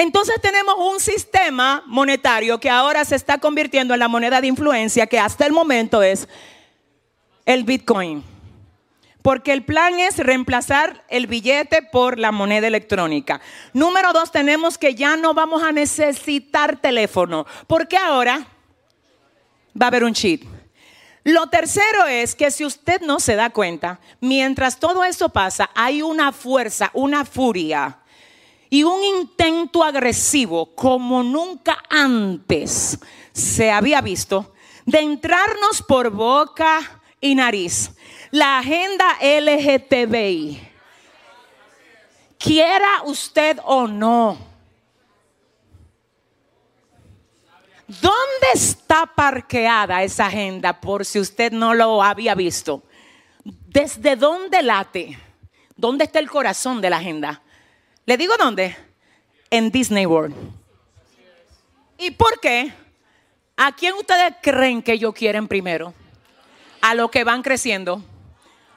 Entonces 0.00 0.40
tenemos 0.40 0.76
un 0.78 0.98
sistema 0.98 1.82
monetario 1.86 2.58
que 2.58 2.70
ahora 2.70 3.04
se 3.04 3.16
está 3.16 3.36
convirtiendo 3.36 3.92
en 3.92 4.00
la 4.00 4.08
moneda 4.08 4.40
de 4.40 4.46
influencia 4.46 5.06
que 5.06 5.18
hasta 5.18 5.44
el 5.44 5.52
momento 5.52 6.02
es 6.02 6.26
el 7.44 7.64
Bitcoin. 7.64 8.24
Porque 9.20 9.52
el 9.52 9.62
plan 9.62 10.00
es 10.00 10.16
reemplazar 10.16 11.04
el 11.10 11.26
billete 11.26 11.82
por 11.82 12.18
la 12.18 12.32
moneda 12.32 12.66
electrónica. 12.66 13.42
Número 13.74 14.14
dos, 14.14 14.32
tenemos 14.32 14.78
que 14.78 14.94
ya 14.94 15.18
no 15.18 15.34
vamos 15.34 15.62
a 15.62 15.70
necesitar 15.70 16.80
teléfono. 16.80 17.44
Porque 17.66 17.98
ahora 17.98 18.46
va 19.78 19.84
a 19.84 19.88
haber 19.88 20.04
un 20.04 20.14
chip. 20.14 20.44
Lo 21.24 21.48
tercero 21.48 22.06
es 22.06 22.34
que 22.34 22.50
si 22.50 22.64
usted 22.64 23.02
no 23.02 23.20
se 23.20 23.36
da 23.36 23.50
cuenta, 23.50 24.00
mientras 24.18 24.80
todo 24.80 25.04
eso 25.04 25.28
pasa, 25.28 25.68
hay 25.74 26.00
una 26.00 26.32
fuerza, 26.32 26.90
una 26.94 27.26
furia 27.26 27.99
y 28.70 28.84
un 28.84 29.02
intento 29.02 29.82
agresivo 29.82 30.74
como 30.74 31.24
nunca 31.24 31.82
antes 31.90 33.00
se 33.32 33.70
había 33.70 34.00
visto 34.00 34.54
de 34.86 35.00
entrarnos 35.00 35.82
por 35.82 36.10
boca 36.10 37.02
y 37.20 37.34
nariz 37.34 37.90
la 38.30 38.60
agenda 38.60 39.18
LGTBI. 39.20 40.68
Quiera 42.38 43.02
usted 43.04 43.58
o 43.64 43.86
no. 43.86 44.38
¿Dónde 47.86 48.46
está 48.54 49.04
parqueada 49.04 50.04
esa 50.04 50.26
agenda 50.26 50.80
por 50.80 51.04
si 51.04 51.18
usted 51.18 51.50
no 51.50 51.74
lo 51.74 52.02
había 52.02 52.36
visto? 52.36 52.84
¿Desde 53.44 54.14
dónde 54.14 54.62
late? 54.62 55.18
¿Dónde 55.76 56.04
está 56.04 56.20
el 56.20 56.30
corazón 56.30 56.80
de 56.80 56.88
la 56.88 56.98
agenda? 56.98 57.42
¿Le 58.06 58.16
digo 58.16 58.36
dónde? 58.36 58.76
En 59.50 59.70
Disney 59.70 60.06
World. 60.06 60.34
¿Y 61.98 62.10
por 62.12 62.40
qué? 62.40 62.72
¿A 63.56 63.72
quién 63.72 63.94
ustedes 63.94 64.34
creen 64.40 64.82
que 64.82 64.92
ellos 64.92 65.12
quieren 65.14 65.46
primero? 65.46 65.92
A 66.80 66.94
los 66.94 67.10
que 67.10 67.24
van 67.24 67.42
creciendo. 67.42 68.02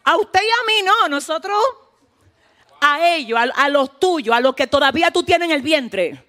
A 0.03 0.17
usted 0.17 0.41
y 0.41 0.49
a 0.49 0.65
mí 0.67 0.85
no, 0.85 1.07
nosotros 1.07 1.57
a 2.81 3.15
ellos, 3.15 3.39
a, 3.55 3.69
los 3.69 3.97
tuyos, 3.97 4.35
a 4.35 4.41
los 4.41 4.55
que 4.55 4.67
todavía 4.67 5.09
tú 5.09 5.23
tienes 5.23 5.47
en 5.49 5.55
el 5.55 5.61
vientre, 5.61 6.21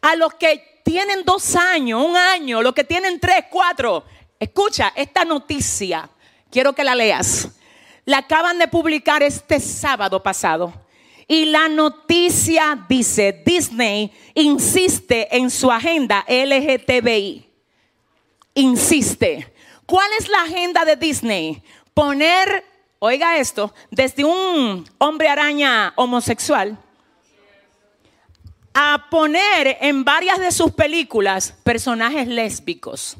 a 0.00 0.14
los 0.14 0.34
que 0.34 0.80
tienen 0.84 1.24
dos 1.24 1.56
años, 1.56 2.04
un 2.06 2.16
año, 2.16 2.62
los 2.62 2.72
que 2.72 2.84
tienen 2.84 3.18
tres, 3.18 3.46
cuatro. 3.50 4.04
Escucha, 4.38 4.92
esta 4.94 5.24
noticia, 5.24 6.08
quiero 6.50 6.72
que 6.72 6.84
la 6.84 6.94
leas. 6.94 7.48
La 8.04 8.18
acaban 8.18 8.58
de 8.58 8.68
publicar 8.68 9.24
este 9.24 9.58
sábado 9.58 10.22
pasado. 10.22 10.72
Y 11.28 11.46
la 11.46 11.68
noticia 11.68 12.84
dice, 12.88 13.42
Disney 13.44 14.12
insiste 14.34 15.36
en 15.36 15.50
su 15.50 15.70
agenda 15.70 16.24
LGTBI. 16.28 17.48
Insiste. 18.54 19.52
¿Cuál 19.86 20.10
es 20.18 20.28
la 20.28 20.42
agenda 20.42 20.84
de 20.84 20.96
Disney? 20.96 21.62
Poner 21.94 22.64
oiga 23.04 23.36
esto, 23.38 23.74
desde 23.90 24.24
un 24.24 24.88
hombre 24.98 25.28
araña 25.28 25.92
homosexual 25.96 26.78
a 28.72 29.06
poner 29.10 29.76
en 29.80 30.04
varias 30.04 30.38
de 30.38 30.52
sus 30.52 30.70
películas 30.70 31.52
personajes 31.64 32.28
lésbicos. 32.28 33.16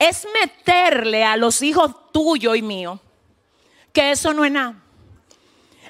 Es 0.00 0.26
meterle 0.42 1.22
a 1.24 1.36
los 1.36 1.62
hijos 1.62 1.94
tuyos 2.12 2.56
y 2.56 2.62
mío 2.62 2.98
que 3.92 4.10
eso 4.10 4.34
no 4.34 4.44
es 4.44 4.50
nada. 4.50 4.82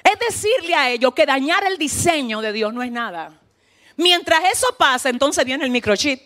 Es 0.05 0.19
decirle 0.19 0.75
a 0.75 0.89
ellos 0.91 1.15
que 1.15 1.25
dañar 1.25 1.63
el 1.65 1.79
diseño 1.79 2.39
de 2.39 2.53
Dios 2.53 2.71
no 2.71 2.83
es 2.83 2.91
nada. 2.91 3.31
Mientras 3.97 4.39
eso 4.51 4.67
pasa, 4.77 5.09
entonces 5.09 5.43
viene 5.43 5.65
el 5.65 5.71
microchip. 5.71 6.21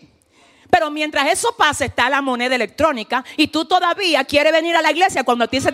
Pero 0.70 0.90
mientras 0.90 1.26
eso 1.28 1.56
pasa 1.56 1.86
está 1.86 2.10
la 2.10 2.20
moneda 2.20 2.54
electrónica 2.54 3.24
y 3.38 3.48
tú 3.48 3.64
todavía 3.64 4.22
quieres 4.24 4.52
venir 4.52 4.76
a 4.76 4.82
la 4.82 4.90
iglesia 4.90 5.24
cuando, 5.24 5.48
se, 5.50 5.72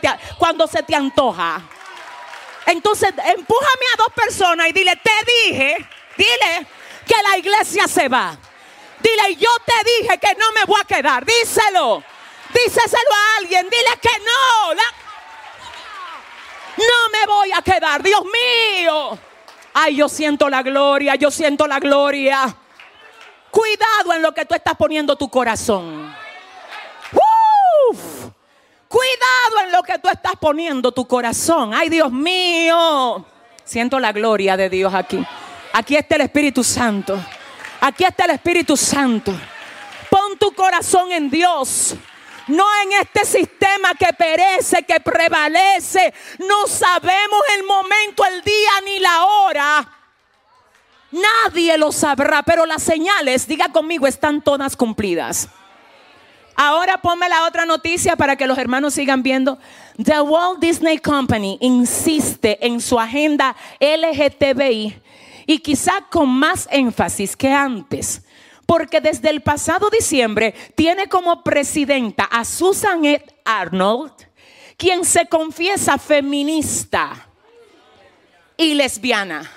te, 0.84 0.94
antoja. 0.94 1.62
Entonces, 2.66 3.10
empújame 3.10 3.86
a 3.92 3.96
dos 3.98 4.12
personas 4.14 4.68
y 4.68 4.72
dile, 4.72 4.92
te 5.02 5.48
dije, 5.48 5.76
dile 6.16 6.66
que 7.06 7.14
la 7.28 7.38
iglesia 7.38 7.88
se 7.88 8.08
va. 8.08 8.38
Dile, 9.00 9.36
yo 9.36 9.50
te 9.64 10.02
dije 10.02 10.18
que 10.18 10.34
no 10.38 10.52
me 10.52 10.64
voy 10.64 10.80
a 10.80 10.84
quedar. 10.84 11.26
Díselo. 11.26 12.04
Díselo 12.54 13.12
a 13.12 13.38
alguien. 13.38 13.68
Dile 13.68 13.98
que 14.00 14.18
no. 14.20 14.80
No 16.76 17.10
me 17.12 17.26
voy 17.26 17.52
a 17.52 17.62
quedar. 17.62 18.02
Dios 18.02 18.22
mío. 18.24 19.18
Ay, 19.74 19.96
yo 19.96 20.08
siento 20.08 20.48
la 20.48 20.62
gloria. 20.62 21.14
Yo 21.16 21.30
siento 21.30 21.66
la 21.66 21.78
gloria. 21.78 22.54
Cuidado 23.50 24.12
en 24.14 24.22
lo 24.22 24.32
que 24.32 24.44
tú 24.44 24.54
estás 24.54 24.74
poniendo 24.76 25.16
tu 25.16 25.28
corazón. 25.28 26.14
Cuidado 28.88 29.64
en 29.64 29.72
lo 29.72 29.82
que 29.82 29.98
tú 29.98 30.08
estás 30.08 30.32
poniendo 30.40 30.92
tu 30.92 31.06
corazón. 31.06 31.74
Ay, 31.74 31.88
Dios 31.88 32.10
mío. 32.12 33.24
Siento 33.64 33.98
la 33.98 34.12
gloria 34.12 34.56
de 34.56 34.70
Dios 34.70 34.94
aquí. 34.94 35.24
Aquí 35.72 35.96
está 35.96 36.14
el 36.14 36.22
Espíritu 36.22 36.62
Santo. 36.62 37.18
Aquí 37.80 38.04
está 38.04 38.24
el 38.24 38.30
Espíritu 38.30 38.76
Santo. 38.76 39.32
Pon 40.08 40.38
tu 40.38 40.52
corazón 40.52 41.12
en 41.12 41.28
Dios. 41.28 41.94
No 42.48 42.64
en 42.82 42.92
este 43.00 43.24
sistema 43.24 43.94
que 43.94 44.12
perece, 44.12 44.82
que 44.84 45.00
prevalece. 45.00 46.14
No 46.38 46.66
sabemos 46.66 47.40
el 47.56 47.64
momento, 47.64 48.24
el 48.24 48.42
día 48.42 48.70
ni 48.84 48.98
la 49.00 49.24
hora. 49.24 49.92
Nadie 51.10 51.78
lo 51.78 51.92
sabrá, 51.92 52.42
pero 52.42 52.66
las 52.66 52.82
señales, 52.82 53.46
diga 53.46 53.70
conmigo, 53.70 54.06
están 54.06 54.42
todas 54.42 54.76
cumplidas. 54.76 55.48
Ahora 56.54 56.98
ponme 56.98 57.28
la 57.28 57.44
otra 57.44 57.66
noticia 57.66 58.16
para 58.16 58.36
que 58.36 58.46
los 58.46 58.56
hermanos 58.56 58.94
sigan 58.94 59.22
viendo. 59.22 59.58
The 60.02 60.20
Walt 60.20 60.58
Disney 60.58 60.98
Company 60.98 61.58
insiste 61.60 62.66
en 62.66 62.80
su 62.80 62.98
agenda 62.98 63.54
LGTBI 63.78 65.02
y 65.46 65.58
quizá 65.58 66.06
con 66.10 66.28
más 66.28 66.66
énfasis 66.70 67.36
que 67.36 67.52
antes, 67.52 68.22
porque 68.66 69.00
desde 69.00 69.30
el 69.30 69.42
pasado 69.42 69.88
diciembre 69.90 70.54
tiene 70.74 71.08
como 71.08 71.42
presidenta 71.44 72.24
a 72.24 72.44
Susan 72.44 73.00
Arnold, 73.44 74.12
quien 74.76 75.04
se 75.04 75.26
confiesa 75.26 75.96
feminista 75.98 77.28
y 78.56 78.74
lesbiana. 78.74 79.50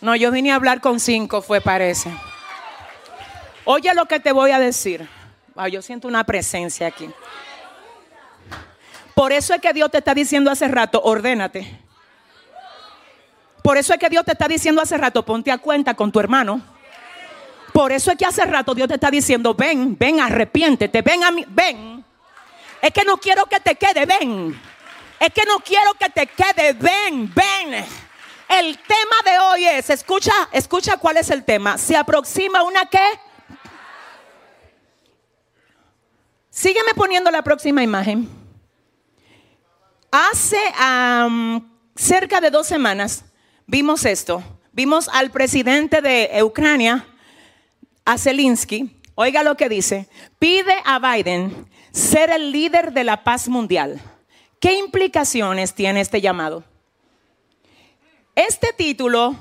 No, 0.00 0.14
yo 0.14 0.30
vine 0.30 0.52
a 0.52 0.56
hablar 0.56 0.80
con 0.80 1.00
cinco, 1.00 1.42
fue 1.42 1.60
parece. 1.60 2.12
Oye 3.64 3.92
lo 3.94 4.06
que 4.06 4.20
te 4.20 4.32
voy 4.32 4.50
a 4.50 4.58
decir. 4.58 5.08
yo 5.72 5.82
siento 5.82 6.06
una 6.06 6.24
presencia 6.24 6.86
aquí. 6.86 7.10
Por 9.14 9.32
eso 9.32 9.52
es 9.52 9.60
que 9.60 9.72
Dios 9.72 9.90
te 9.90 9.98
está 9.98 10.14
diciendo 10.14 10.50
hace 10.50 10.68
rato, 10.68 11.00
ordénate. 11.02 11.80
Por 13.64 13.76
eso 13.76 13.92
es 13.92 13.98
que 13.98 14.08
Dios 14.08 14.24
te 14.24 14.32
está 14.32 14.46
diciendo 14.46 14.80
hace 14.80 14.96
rato, 14.96 15.24
ponte 15.24 15.50
a 15.50 15.58
cuenta 15.58 15.94
con 15.94 16.12
tu 16.12 16.20
hermano. 16.20 16.77
Por 17.72 17.92
eso 17.92 18.10
es 18.10 18.16
que 18.16 18.24
hace 18.24 18.44
rato 18.44 18.74
Dios 18.74 18.88
te 18.88 18.94
está 18.94 19.10
diciendo, 19.10 19.54
ven, 19.54 19.96
ven, 19.98 20.20
arrepiéntete, 20.20 21.02
ven 21.02 21.24
a 21.24 21.30
mí, 21.30 21.44
ven. 21.48 22.04
Es 22.80 22.92
que 22.92 23.04
no 23.04 23.18
quiero 23.18 23.46
que 23.46 23.60
te 23.60 23.74
quede, 23.74 24.06
ven. 24.06 24.60
Es 25.20 25.32
que 25.32 25.44
no 25.44 25.58
quiero 25.60 25.94
que 25.94 26.08
te 26.10 26.26
quede, 26.26 26.72
ven, 26.74 27.32
ven. 27.34 27.84
El 28.48 28.78
tema 28.78 29.16
de 29.24 29.38
hoy 29.38 29.66
es, 29.66 29.90
escucha, 29.90 30.32
escucha 30.52 30.96
cuál 30.96 31.18
es 31.18 31.30
el 31.30 31.44
tema. 31.44 31.76
Se 31.76 31.96
aproxima 31.96 32.62
una 32.62 32.86
qué? 32.86 33.20
Sígueme 36.50 36.94
poniendo 36.94 37.30
la 37.30 37.42
próxima 37.42 37.82
imagen. 37.82 38.28
Hace 40.10 40.58
cerca 41.94 42.40
de 42.40 42.50
dos 42.50 42.66
semanas 42.66 43.24
vimos 43.66 44.04
esto. 44.04 44.42
Vimos 44.72 45.08
al 45.08 45.30
presidente 45.30 46.00
de 46.00 46.42
Ucrania, 46.42 47.06
a 48.08 48.16
Zelensky. 48.16 48.88
Oiga 49.16 49.42
lo 49.42 49.54
que 49.54 49.68
dice. 49.68 50.08
Pide 50.38 50.72
a 50.86 50.98
Biden 50.98 51.68
ser 51.92 52.30
el 52.30 52.52
líder 52.52 52.94
de 52.94 53.04
la 53.04 53.22
paz 53.22 53.48
mundial. 53.48 54.00
¿Qué 54.58 54.72
implicaciones 54.78 55.74
tiene 55.74 56.00
este 56.00 56.22
llamado? 56.22 56.64
Este 58.34 58.72
título, 58.72 59.36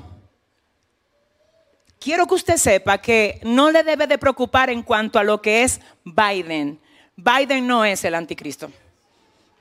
quiero 1.97 2.27
que 2.27 2.33
usted 2.35 2.57
sepa 2.57 2.97
que 2.97 3.39
no 3.43 3.71
le 3.71 3.83
debe 3.83 4.05
de 4.05 4.17
preocupar 4.17 4.69
en 4.69 4.83
cuanto 4.83 5.17
a 5.17 5.23
lo 5.23 5.41
que 5.41 5.63
es 5.63 5.79
Biden. 6.03 6.77
Biden 7.15 7.67
no 7.67 7.85
es 7.85 8.03
el 8.03 8.15
anticristo. 8.15 8.69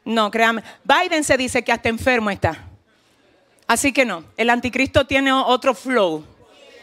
No, 0.04 0.32
créame. 0.32 0.64
Biden 0.82 1.22
se 1.22 1.36
dice 1.36 1.62
que 1.62 1.70
hasta 1.70 1.88
enfermo 1.88 2.28
está. 2.30 2.58
Así 3.68 3.92
que 3.92 4.04
no, 4.04 4.24
el 4.36 4.50
anticristo 4.50 5.06
tiene 5.06 5.32
otro 5.32 5.74
flow. 5.74 6.24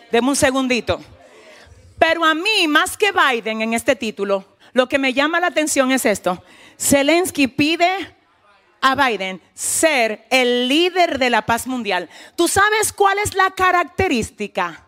Deme 0.09 0.29
un 0.29 0.37
segundito. 0.37 1.01
Pero 2.05 2.25
a 2.25 2.33
mí, 2.33 2.67
más 2.67 2.97
que 2.97 3.13
Biden 3.13 3.61
en 3.61 3.73
este 3.73 3.95
título, 3.95 4.43
lo 4.73 4.89
que 4.89 4.99
me 4.99 5.13
llama 5.13 5.39
la 5.39 5.47
atención 5.47 5.89
es 5.89 6.05
esto. 6.05 6.43
Zelensky 6.77 7.47
pide 7.47 8.13
a 8.81 8.93
Biden 8.93 9.41
ser 9.53 10.27
el 10.29 10.67
líder 10.67 11.17
de 11.17 11.29
la 11.29 11.43
paz 11.43 11.65
mundial. 11.65 12.09
¿Tú 12.35 12.49
sabes 12.49 12.91
cuál 12.91 13.19
es 13.19 13.35
la 13.35 13.51
característica 13.51 14.85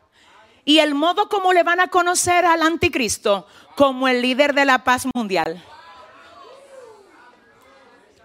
y 0.66 0.80
el 0.80 0.94
modo 0.94 1.30
como 1.30 1.54
le 1.54 1.64
van 1.64 1.80
a 1.80 1.88
conocer 1.88 2.44
al 2.44 2.62
anticristo 2.62 3.48
como 3.78 4.10
el 4.10 4.22
líder 4.22 4.54
de 4.54 4.66
la 4.66 4.84
paz 4.84 5.08
mundial? 5.16 5.64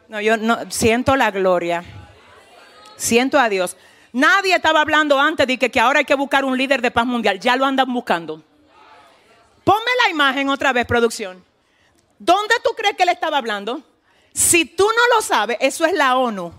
No, 0.08 0.20
yo 0.20 0.36
no 0.36 0.68
siento 0.68 1.14
la 1.14 1.30
gloria. 1.30 1.84
Siento 2.96 3.38
a 3.38 3.48
Dios. 3.48 3.76
Nadie 4.12 4.56
estaba 4.56 4.80
hablando 4.80 5.20
antes 5.20 5.46
de 5.46 5.58
que, 5.58 5.70
que 5.70 5.78
ahora 5.78 6.00
hay 6.00 6.04
que 6.04 6.16
buscar 6.16 6.44
un 6.44 6.58
líder 6.58 6.82
de 6.82 6.90
paz 6.90 7.06
mundial. 7.06 7.38
Ya 7.38 7.54
lo 7.54 7.64
andan 7.64 7.94
buscando. 7.94 8.49
Ponme 9.64 9.90
la 10.04 10.10
imagen 10.10 10.48
otra 10.48 10.72
vez, 10.72 10.86
producción. 10.86 11.44
¿Dónde 12.18 12.54
tú 12.62 12.70
crees 12.76 12.96
que 12.96 13.02
él 13.02 13.08
estaba 13.08 13.38
hablando? 13.38 13.82
Si 14.32 14.64
tú 14.64 14.84
no 14.84 15.16
lo 15.16 15.22
sabes, 15.22 15.56
eso 15.60 15.84
es 15.84 15.92
la 15.92 16.16
ONU. 16.16 16.52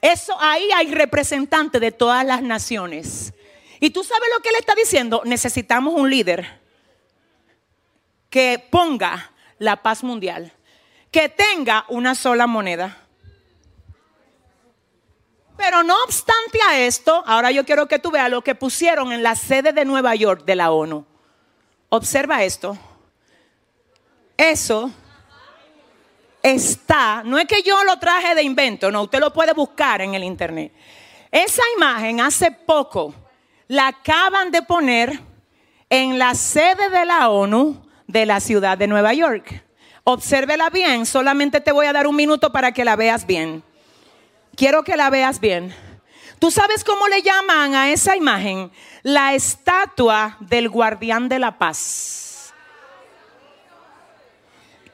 Eso 0.00 0.36
ahí 0.40 0.70
hay 0.74 0.92
representantes 0.94 1.80
de 1.80 1.92
todas 1.92 2.24
las 2.24 2.42
naciones. 2.42 3.32
Y 3.80 3.90
tú 3.90 4.04
sabes 4.04 4.28
lo 4.34 4.42
que 4.42 4.50
él 4.50 4.56
está 4.58 4.74
diciendo, 4.74 5.22
necesitamos 5.24 5.94
un 5.94 6.10
líder 6.10 6.60
que 8.30 8.64
ponga 8.70 9.32
la 9.58 9.82
paz 9.82 10.02
mundial, 10.02 10.52
que 11.10 11.28
tenga 11.28 11.84
una 11.88 12.14
sola 12.14 12.46
moneda. 12.46 13.04
Pero 15.56 15.82
no 15.82 15.96
obstante 16.04 16.60
a 16.68 16.78
esto, 16.78 17.24
ahora 17.26 17.50
yo 17.50 17.64
quiero 17.64 17.88
que 17.88 17.98
tú 17.98 18.12
veas 18.12 18.30
lo 18.30 18.42
que 18.42 18.54
pusieron 18.54 19.12
en 19.12 19.24
la 19.24 19.34
sede 19.34 19.72
de 19.72 19.84
Nueva 19.84 20.14
York 20.14 20.44
de 20.44 20.54
la 20.54 20.70
ONU. 20.70 21.04
Observa 21.90 22.42
esto. 22.42 22.76
Eso 24.36 24.90
está, 26.42 27.22
no 27.24 27.38
es 27.38 27.46
que 27.46 27.62
yo 27.62 27.82
lo 27.84 27.98
traje 27.98 28.34
de 28.34 28.42
invento, 28.42 28.90
no, 28.90 29.02
usted 29.02 29.18
lo 29.18 29.32
puede 29.32 29.52
buscar 29.52 30.00
en 30.00 30.14
el 30.14 30.22
internet. 30.22 30.72
Esa 31.30 31.62
imagen 31.76 32.20
hace 32.20 32.50
poco 32.50 33.14
la 33.66 33.88
acaban 33.88 34.50
de 34.50 34.62
poner 34.62 35.20
en 35.90 36.18
la 36.18 36.34
sede 36.34 36.88
de 36.90 37.04
la 37.04 37.30
ONU 37.30 37.82
de 38.06 38.26
la 38.26 38.40
ciudad 38.40 38.78
de 38.78 38.86
Nueva 38.86 39.12
York. 39.12 39.64
Obsérvela 40.04 40.70
bien, 40.70 41.04
solamente 41.04 41.60
te 41.60 41.72
voy 41.72 41.86
a 41.86 41.92
dar 41.92 42.06
un 42.06 42.16
minuto 42.16 42.50
para 42.52 42.72
que 42.72 42.84
la 42.84 42.96
veas 42.96 43.26
bien. 43.26 43.62
Quiero 44.56 44.82
que 44.82 44.96
la 44.96 45.10
veas 45.10 45.40
bien. 45.40 45.74
¿Tú 46.38 46.50
sabes 46.50 46.84
cómo 46.84 47.08
le 47.08 47.22
llaman 47.22 47.74
a 47.74 47.90
esa 47.90 48.16
imagen? 48.16 48.70
La 49.02 49.34
estatua 49.34 50.36
del 50.40 50.68
guardián 50.68 51.28
de 51.28 51.38
la 51.38 51.58
paz. 51.58 52.52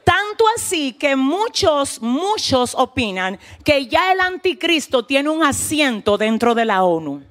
Tanto 0.03 0.45
así 0.55 0.93
que 0.93 1.15
muchos, 1.15 2.01
muchos 2.01 2.75
opinan 2.75 3.39
que 3.63 3.87
ya 3.87 4.11
el 4.11 4.21
anticristo 4.21 5.05
tiene 5.05 5.29
un 5.29 5.43
asiento 5.43 6.17
dentro 6.17 6.53
de 6.55 6.65
la 6.65 6.83
ONU. 6.83 7.23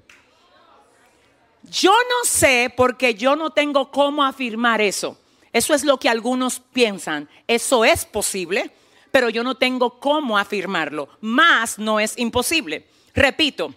Yo 1.70 1.92
no 1.92 2.28
sé 2.28 2.72
porque 2.76 3.14
yo 3.14 3.36
no 3.36 3.50
tengo 3.50 3.90
cómo 3.90 4.24
afirmar 4.24 4.80
eso. 4.80 5.18
Eso 5.52 5.72
es 5.72 5.84
lo 5.84 5.98
que 5.98 6.08
algunos 6.08 6.60
piensan. 6.72 7.28
Eso 7.46 7.84
es 7.84 8.04
posible, 8.04 8.72
pero 9.12 9.28
yo 9.28 9.44
no 9.44 9.54
tengo 9.54 9.98
cómo 10.00 10.36
afirmarlo. 10.36 11.08
Más 11.20 11.78
no 11.78 12.00
es 12.00 12.18
imposible. 12.18 12.88
Repito, 13.14 13.72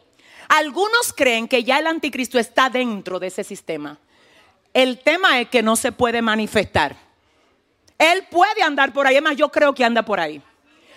algunos 0.48 1.14
creen 1.14 1.48
que 1.48 1.64
ya 1.64 1.80
el 1.80 1.88
anticristo 1.88 2.40
está 2.40 2.70
dentro 2.70 3.20
de 3.20 3.28
ese 3.28 3.44
sistema. 3.44 3.98
El 4.74 5.00
tema 5.00 5.40
es 5.40 5.50
que 5.50 5.62
no 5.62 5.76
se 5.76 5.92
puede 5.92 6.22
manifestar. 6.22 6.96
Él 7.98 8.28
puede 8.30 8.62
andar 8.62 8.94
por 8.94 9.08
ahí, 9.08 9.16
es 9.16 9.22
más, 9.22 9.36
yo 9.36 9.50
creo 9.50 9.74
que 9.74 9.84
anda 9.84 10.04
por 10.04 10.20
ahí. 10.20 10.42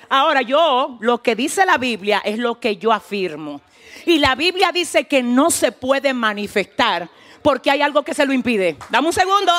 Ahora 0.08 0.42
yo, 0.42 0.98
lo 1.00 1.22
que 1.22 1.34
dice 1.34 1.64
la 1.64 1.78
Biblia 1.78 2.20
es 2.24 2.38
lo 2.38 2.60
que 2.60 2.76
yo 2.76 2.92
afirmo. 2.92 3.60
Y 4.06 4.18
la 4.18 4.34
Biblia 4.34 4.72
dice 4.72 5.04
que 5.04 5.22
no 5.22 5.50
se 5.50 5.72
puede 5.72 6.12
manifestar 6.12 7.08
porque 7.42 7.70
hay 7.70 7.80
algo 7.80 8.02
que 8.02 8.14
se 8.14 8.26
lo 8.26 8.32
impide. 8.32 8.76
Dame 8.90 9.06
un 9.06 9.12
segundo. 9.12 9.52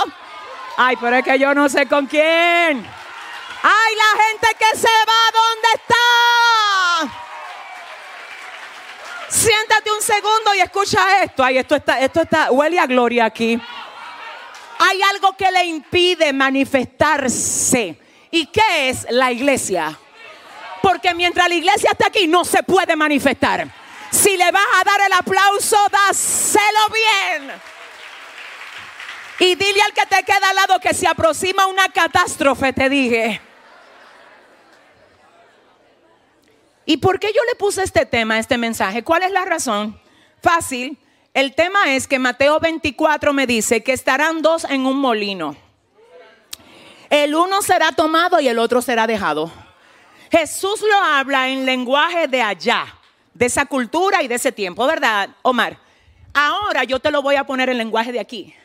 Ay, 0.78 0.98
pero 1.00 1.16
es 1.18 1.24
que 1.24 1.40
yo 1.40 1.54
no 1.54 1.70
sé 1.70 1.88
con 1.88 2.06
quién. 2.06 2.22
Ay, 3.64 3.96
la 3.96 4.24
gente 4.24 4.48
que 4.58 4.78
se 4.78 4.88
va, 4.88 5.32
¿dónde 5.34 5.68
está? 5.76 6.11
Siéntate 9.32 9.92
un 9.92 10.02
segundo 10.02 10.54
y 10.56 10.60
escucha 10.60 11.24
esto. 11.24 11.44
Ay, 11.44 11.58
esto 11.58 11.76
está, 11.76 12.00
esto 12.00 12.22
está, 12.22 12.52
huele 12.52 12.78
a 12.80 12.86
gloria 12.86 13.26
aquí 13.26 13.60
hay 14.82 15.00
algo 15.04 15.38
que 15.38 15.52
le 15.52 15.66
impide 15.66 16.34
manifestarse. 16.34 17.96
¿Y 18.32 18.48
qué 18.48 18.90
es 18.90 19.06
la 19.12 19.32
iglesia? 19.32 19.98
Porque 20.82 21.14
mientras 21.14 21.48
la 21.48 21.54
iglesia 21.54 21.92
está 21.92 22.08
aquí 22.08 22.28
no 22.28 22.44
se 22.44 22.64
puede 22.64 22.96
manifestar. 22.96 23.68
Si 24.10 24.36
le 24.36 24.52
vas 24.52 24.66
a 24.80 24.84
dar 24.84 25.02
el 25.06 25.14
aplauso, 25.14 25.78
dáselo 25.92 26.80
bien. 26.92 27.52
Y 29.40 29.56
dile 29.56 29.82
al 29.84 29.94
que 29.94 30.06
te 30.08 30.24
queda 30.24 30.50
al 30.50 30.56
lado 30.56 30.80
que 30.80 30.94
se 30.96 31.08
aproxima 31.08 31.68
una 31.68 31.88
catástrofe, 31.90 32.74
te 32.74 32.90
dije. 32.90 33.42
¿Y 36.86 36.98
por 36.98 37.20
qué 37.20 37.28
yo 37.28 37.42
le 37.50 37.56
puse 37.56 37.84
este 37.84 38.06
tema, 38.06 38.40
este 38.40 38.58
mensaje? 38.58 39.04
¿Cuál 39.04 39.24
es 39.24 39.32
la 39.32 39.46
razón? 39.46 40.00
Fácil. 40.42 40.98
El 41.34 41.54
tema 41.54 41.94
es 41.94 42.08
que 42.08 42.20
Mateo 42.20 42.60
24 42.60 43.34
me 43.34 43.48
dice 43.48 43.84
que 43.84 43.94
estarán 43.94 44.42
dos 44.42 44.66
en 44.66 44.86
un 44.86 44.98
molino. 44.98 45.56
El 47.10 47.36
uno 47.36 47.62
será 47.62 47.92
tomado 47.92 48.40
y 48.40 48.48
el 48.48 48.60
otro 48.60 48.82
será 48.82 49.08
dejado. 49.08 49.52
Jesús 50.32 50.82
lo 50.82 50.98
habla 50.98 51.50
en 51.50 51.66
lenguaje 51.66 52.28
de 52.28 52.42
allá, 52.42 52.86
de 53.34 53.46
esa 53.46 53.66
cultura 53.66 54.24
y 54.24 54.28
de 54.28 54.36
ese 54.36 54.52
tiempo, 54.52 54.86
¿verdad, 54.88 55.30
Omar? 55.42 55.78
Ahora 56.34 56.84
yo 56.86 57.00
te 57.00 57.12
lo 57.12 57.22
voy 57.22 57.36
a 57.36 57.46
poner 57.46 57.70
en 57.70 57.78
lenguaje 57.78 58.12
de 58.12 58.20
aquí. 58.20 58.56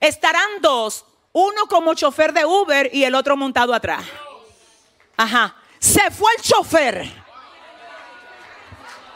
Estarán 0.00 0.60
dos, 0.60 1.04
uno 1.32 1.66
como 1.68 1.94
chofer 1.94 2.32
de 2.32 2.44
Uber 2.44 2.90
y 2.92 3.04
el 3.04 3.14
otro 3.14 3.36
montado 3.36 3.74
atrás. 3.74 4.04
Ajá. 5.16 5.54
Se 5.78 6.10
fue 6.10 6.30
el 6.36 6.42
chofer 6.42 7.21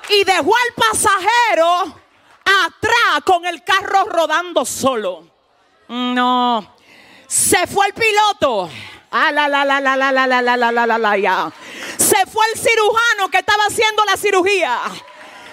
y 0.08 0.24
dejó 0.24 0.54
al 0.54 0.74
pasajero 0.74 2.00
atrás 2.44 3.22
con 3.24 3.44
el 3.46 3.62
carro 3.64 4.04
rodando 4.04 4.64
solo. 4.64 5.26
No. 5.88 6.76
Se 7.26 7.66
fue 7.66 7.86
el 7.86 7.94
piloto. 7.94 8.70
Ah, 9.10 9.30
la, 9.32 9.48
la, 9.48 9.64
la, 9.64 9.80
la, 9.80 9.96
la, 9.96 10.12
la, 10.12 10.26
la, 10.26 10.56
la, 10.56 10.86
la, 10.86 10.98
la, 10.98 11.16
ya. 11.16 11.52
Se 11.96 12.26
fue 12.26 12.44
el 12.52 12.58
cirujano 12.58 13.28
que 13.30 13.38
estaba 13.38 13.64
haciendo 13.64 14.04
la 14.04 14.16
cirugía. 14.16 14.80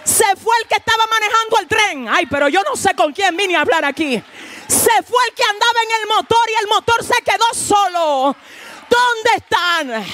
Se 0.04 0.36
fue 0.36 0.56
el 0.62 0.68
que 0.68 0.76
estaba 0.76 1.04
manejando 1.08 1.60
el 1.60 1.68
tren. 1.68 2.10
Ay, 2.10 2.26
pero 2.26 2.48
yo 2.50 2.62
no 2.64 2.76
sé 2.76 2.94
con 2.96 3.14
quién 3.14 3.36
vine 3.38 3.56
a 3.56 3.62
hablar 3.62 3.86
aquí. 3.86 4.22
Se 4.68 5.04
fue 5.04 5.26
el 5.28 5.34
que 5.34 5.44
andaba 5.44 5.80
en 5.84 6.02
el 6.02 6.08
motor 6.08 6.50
y 6.50 6.62
el 6.62 6.68
motor 6.68 7.04
se 7.04 7.22
quedó 7.22 7.46
solo. 7.54 8.36
¿Dónde 8.90 9.32
están? 9.38 10.06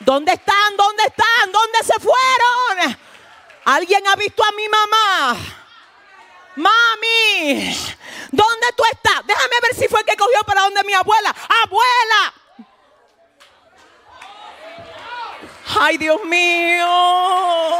¿Dónde 0.00 0.32
están? 0.32 0.76
¿Dónde 0.76 1.04
están? 1.04 1.52
¿Dónde 1.52 1.78
se 1.84 1.94
fueron? 2.00 3.07
¿Alguien 3.68 4.02
ha 4.06 4.16
visto 4.16 4.42
a 4.42 4.50
mi 4.52 4.66
mamá? 4.66 5.36
Mami, 6.56 7.76
¿dónde 8.32 8.66
tú 8.74 8.82
estás? 8.90 9.26
Déjame 9.26 9.56
ver 9.60 9.74
si 9.76 9.88
fue 9.88 10.00
el 10.00 10.06
que 10.06 10.16
cogió 10.16 10.40
para 10.46 10.62
donde 10.62 10.82
mi 10.84 10.94
abuela. 10.94 11.36
Abuela. 11.64 12.34
Ay, 15.80 15.98
Dios 15.98 16.24
mío. 16.24 17.78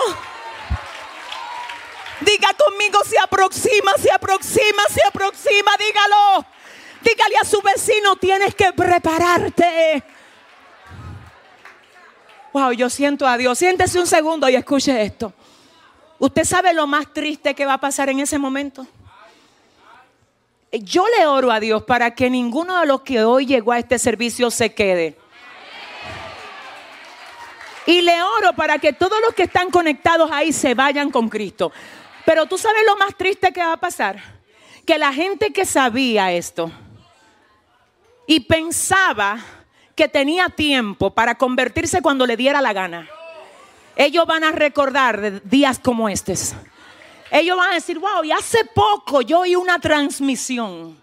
Diga 2.21 2.53
conmigo, 2.53 3.03
se 3.05 3.19
aproxima, 3.19 3.93
se 3.95 4.13
aproxima, 4.13 4.83
se 4.91 5.01
aproxima. 5.07 5.71
Dígalo. 5.79 6.45
Dígale 7.01 7.37
a 7.41 7.47
su 7.47 7.63
vecino, 7.63 8.15
tienes 8.17 8.55
que 8.55 8.75
prepararte. 8.75 10.05
Wow, 12.53 12.73
yo 12.73 12.91
siento 12.91 13.27
a 13.27 13.39
Dios. 13.39 13.59
Siéntese 13.59 13.99
un 13.99 14.07
segundo 14.07 14.51
y 14.51 14.55
escuche 14.55 15.03
esto. 15.03 15.33
¿Usted 16.19 16.45
sabe 16.45 16.75
lo 16.75 16.87
más 16.87 17.13
triste 17.13 17.55
que 17.55 17.65
va 17.65 17.75
a 17.75 17.81
pasar 17.81 18.09
en 18.09 18.19
ese 18.19 18.39
momento? 18.39 18.87
Yo 20.73 21.07
le 21.17 21.27
oro 21.27 21.53
a 21.53 21.61
Dios 21.61 21.85
para 21.85 22.15
que 22.15 22.29
ninguno 22.29 22.81
de 22.81 22.87
los 22.87 23.03
que 23.03 23.23
hoy 23.23 23.47
llegó 23.47 23.73
a 23.73 23.79
este 23.79 23.99
servicio 23.99 24.51
se 24.51 24.75
quede. 24.75 25.17
Y 27.87 28.03
le 28.03 28.21
oro 28.21 28.53
para 28.55 28.79
que 28.79 28.93
todos 28.93 29.19
los 29.25 29.35
que 29.35 29.45
están 29.45 29.71
conectados 29.71 30.31
ahí 30.31 30.53
se 30.53 30.75
vayan 30.75 31.11
con 31.11 31.29
Cristo. 31.29 31.73
Pero 32.27 32.47
tú 32.47 32.59
sabes 32.59 32.83
lo 32.85 32.97
más 32.97 33.17
triste 33.17 33.53
que 33.53 33.61
va 33.61 33.75
a 33.75 33.81
pasar. 33.81 34.21
Que 34.85 34.99
la 34.99 35.13
gente 35.13 35.53
que 35.53 35.65
sabía 35.65 36.33
esto 36.33 36.71
y 38.27 38.41
pensaba 38.41 39.39
que 39.95 40.09
tenía 40.09 40.49
tiempo 40.49 41.11
para 41.15 41.37
convertirse 41.37 42.03
cuando 42.03 42.27
le 42.27 42.37
diera 42.37 42.61
la 42.61 42.73
gana 42.73 43.09
ellos 43.99 44.25
van 44.27 44.45
a 44.45 44.53
recordar 44.53 45.43
días 45.43 45.81
como 45.81 46.09
estos. 46.09 46.55
ellos 47.33 47.57
van 47.57 47.73
a 47.73 47.75
decir, 47.75 47.99
wow, 47.99 48.23
y 48.23 48.31
hace 48.31 48.65
poco 48.65 49.23
yo 49.23 49.41
oí 49.41 49.57
una 49.57 49.81
transmisión. 49.81 51.03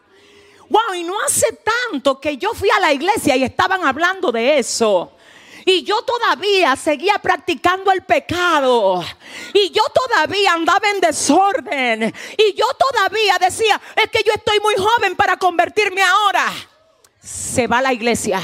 Wow, 0.69 0.95
y 0.95 1.03
no 1.03 1.13
hace 1.21 1.60
tanto 1.91 2.19
que 2.19 2.38
yo 2.38 2.53
fui 2.53 2.69
a 2.69 2.79
la 2.79 2.93
iglesia 2.93 3.36
y 3.36 3.43
estaban 3.43 3.86
hablando 3.86 4.31
de 4.31 4.58
eso. 4.58 5.12
Y 5.65 5.84
yo 5.84 6.01
todavía 6.03 6.75
seguía 6.77 7.15
practicando 7.15 7.91
el 7.91 8.03
pecado. 8.03 9.03
Y 9.53 9.71
yo 9.71 9.84
todavía 9.93 10.53
andaba 10.53 10.89
en 10.89 11.01
desorden. 11.01 12.13
Y 12.38 12.53
yo 12.53 12.65
todavía 12.79 13.38
decía, 13.39 13.81
es 13.95 14.10
que 14.10 14.23
yo 14.23 14.31
estoy 14.34 14.60
muy 14.62 14.75
joven 14.75 15.15
para 15.17 15.36
convertirme 15.38 16.01
ahora. 16.01 16.53
Se 17.19 17.67
va 17.67 17.79
a 17.79 17.81
la 17.81 17.93
iglesia. 17.93 18.41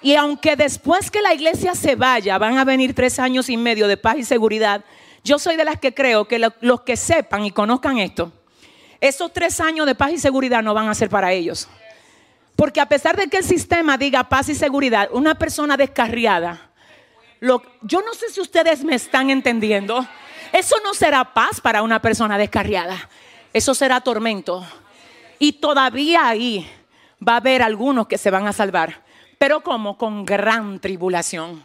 Y 0.00 0.14
aunque 0.14 0.56
después 0.56 1.10
que 1.10 1.22
la 1.22 1.34
iglesia 1.34 1.74
se 1.74 1.96
vaya, 1.96 2.38
van 2.38 2.58
a 2.58 2.64
venir 2.64 2.94
tres 2.94 3.18
años 3.18 3.48
y 3.48 3.56
medio 3.56 3.88
de 3.88 3.96
paz 3.96 4.16
y 4.18 4.24
seguridad, 4.24 4.84
yo 5.24 5.38
soy 5.38 5.56
de 5.56 5.64
las 5.64 5.78
que 5.78 5.92
creo 5.92 6.26
que 6.26 6.38
los 6.38 6.80
que 6.82 6.96
sepan 6.96 7.44
y 7.44 7.50
conozcan 7.50 7.98
esto, 7.98 8.32
esos 9.00 9.32
tres 9.32 9.60
años 9.60 9.86
de 9.86 9.94
paz 9.94 10.12
y 10.12 10.18
seguridad 10.18 10.62
no 10.62 10.74
van 10.74 10.88
a 10.88 10.94
ser 10.94 11.08
para 11.08 11.32
ellos. 11.32 11.68
Porque 12.56 12.80
a 12.80 12.86
pesar 12.86 13.16
de 13.16 13.28
que 13.28 13.38
el 13.38 13.44
sistema 13.44 13.96
diga 13.96 14.28
paz 14.28 14.48
y 14.48 14.54
seguridad, 14.54 15.08
una 15.12 15.36
persona 15.36 15.76
descarriada, 15.76 16.70
yo 17.40 18.02
no 18.02 18.14
sé 18.14 18.30
si 18.30 18.40
ustedes 18.40 18.82
me 18.82 18.94
están 18.94 19.30
entendiendo, 19.30 20.06
eso 20.52 20.76
no 20.82 20.94
será 20.94 21.34
paz 21.34 21.60
para 21.60 21.82
una 21.82 22.00
persona 22.00 22.36
descarriada, 22.38 23.08
eso 23.52 23.74
será 23.74 24.00
tormento. 24.00 24.66
Y 25.38 25.52
todavía 25.52 26.26
ahí 26.26 26.68
va 27.26 27.34
a 27.34 27.36
haber 27.36 27.62
algunos 27.62 28.08
que 28.08 28.18
se 28.18 28.30
van 28.30 28.46
a 28.46 28.52
salvar, 28.52 29.04
pero 29.38 29.62
como 29.62 29.96
con 29.96 30.24
gran 30.24 30.80
tribulación. 30.80 31.64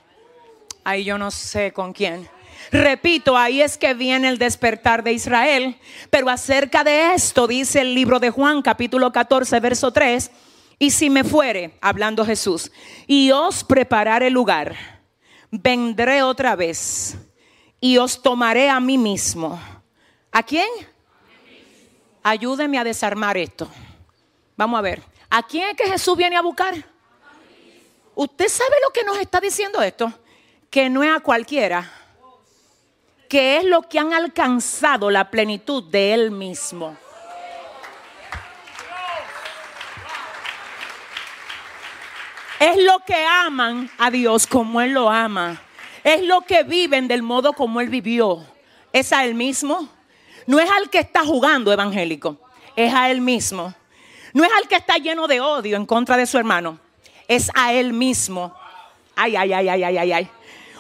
Ahí 0.84 1.04
yo 1.04 1.18
no 1.18 1.32
sé 1.32 1.72
con 1.72 1.94
quién. 1.94 2.30
Repito, 2.72 3.38
ahí 3.38 3.62
es 3.62 3.78
que 3.78 3.94
viene 3.94 4.30
el 4.30 4.38
despertar 4.38 5.04
de 5.04 5.14
Israel. 5.14 5.78
Pero 6.10 6.30
acerca 6.30 6.84
de 6.84 7.14
esto 7.14 7.48
dice 7.48 7.82
el 7.82 7.94
libro 7.94 8.20
de 8.20 8.30
Juan 8.30 8.62
capítulo 8.62 9.12
14, 9.12 9.60
verso 9.60 9.92
3 9.92 10.32
y 10.80 10.92
si 10.92 11.10
me 11.10 11.24
fuere, 11.24 11.78
hablando 11.80 12.26
Jesús, 12.26 12.72
y 13.08 13.32
os 13.32 13.64
prepararé 13.64 14.30
lugar, 14.30 14.76
vendré 15.50 16.24
otra 16.24 16.58
vez 16.58 17.18
y 17.80 17.98
os 17.98 18.22
tomaré 18.22 18.70
a 18.70 18.82
mí 18.82 18.98
mismo. 18.98 19.60
¿A 20.32 20.44
quién? 20.44 20.68
Ayúdeme 22.22 22.80
a 22.80 22.84
desarmar 22.84 23.38
esto. 23.38 23.70
Vamos 24.58 24.78
a 24.78 24.82
ver. 24.82 25.02
¿A 25.30 25.44
quién 25.44 25.70
es 25.70 25.76
que 25.78 25.90
Jesús 25.90 26.18
viene 26.18 26.36
a 26.36 26.42
buscar? 26.42 26.93
¿Usted 28.16 28.48
sabe 28.48 28.76
lo 28.86 28.92
que 28.92 29.04
nos 29.04 29.18
está 29.18 29.40
diciendo 29.40 29.82
esto? 29.82 30.12
Que 30.70 30.90
no 30.90 31.04
es 31.04 31.16
a 31.16 31.20
cualquiera. 31.20 31.92
Que 33.28 33.58
es 33.58 33.66
lo 33.66 33.82
que 33.84 33.98
han 33.98 34.14
alcanzado 34.14 35.10
la 35.10 35.32
plenitud 35.32 35.84
de 35.84 36.14
Él 36.14 36.32
mismo. 36.32 36.96
Es 42.60 42.82
lo 42.82 43.00
que 43.00 43.26
aman 43.26 43.90
a 43.98 44.12
Dios 44.12 44.48
como 44.48 44.80
Él 44.80 44.94
lo 44.94 45.10
ama. 45.10 45.62
Es 46.04 46.22
lo 46.24 46.42
que 46.42 46.64
viven 46.64 47.08
del 47.08 47.24
modo 47.24 47.54
como 47.54 47.82
Él 47.82 47.90
vivió. 47.90 48.46
Es 48.94 49.12
a 49.12 49.26
Él 49.26 49.34
mismo. 49.34 49.90
No 50.46 50.60
es 50.60 50.70
al 50.70 50.90
que 50.90 51.00
está 51.00 51.26
jugando 51.26 51.74
evangélico. 51.74 52.40
Es 52.76 52.94
a 52.94 53.10
Él 53.10 53.22
mismo. 53.22 53.74
No 54.34 54.44
es 54.44 54.52
al 54.54 54.68
que 54.68 54.76
está 54.76 54.98
lleno 54.98 55.28
de 55.28 55.42
odio 55.42 55.76
en 55.76 55.86
contra 55.86 56.16
de 56.16 56.26
su 56.26 56.38
hermano. 56.38 56.80
Es 57.28 57.50
a 57.54 57.74
Él 57.74 57.94
mismo. 57.94 58.56
Ay, 59.16 59.36
ay, 59.36 59.54
ay, 59.54 59.70
ay, 59.70 59.84
ay, 59.84 59.98
ay, 59.98 60.12
ay. 60.12 60.30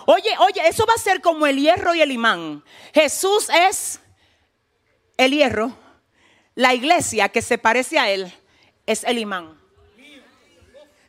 Oye, 0.05 0.29
oye, 0.39 0.67
eso 0.67 0.85
va 0.85 0.93
a 0.95 0.99
ser 0.99 1.21
como 1.21 1.45
el 1.45 1.57
hierro 1.57 1.95
y 1.95 2.01
el 2.01 2.11
imán. 2.11 2.63
Jesús 2.93 3.47
es 3.49 3.99
el 5.17 5.31
hierro. 5.31 5.75
La 6.55 6.73
iglesia 6.73 7.29
que 7.29 7.41
se 7.41 7.57
parece 7.57 7.97
a 7.97 8.09
Él 8.09 8.31
es 8.85 9.03
el 9.03 9.17
imán. 9.17 9.57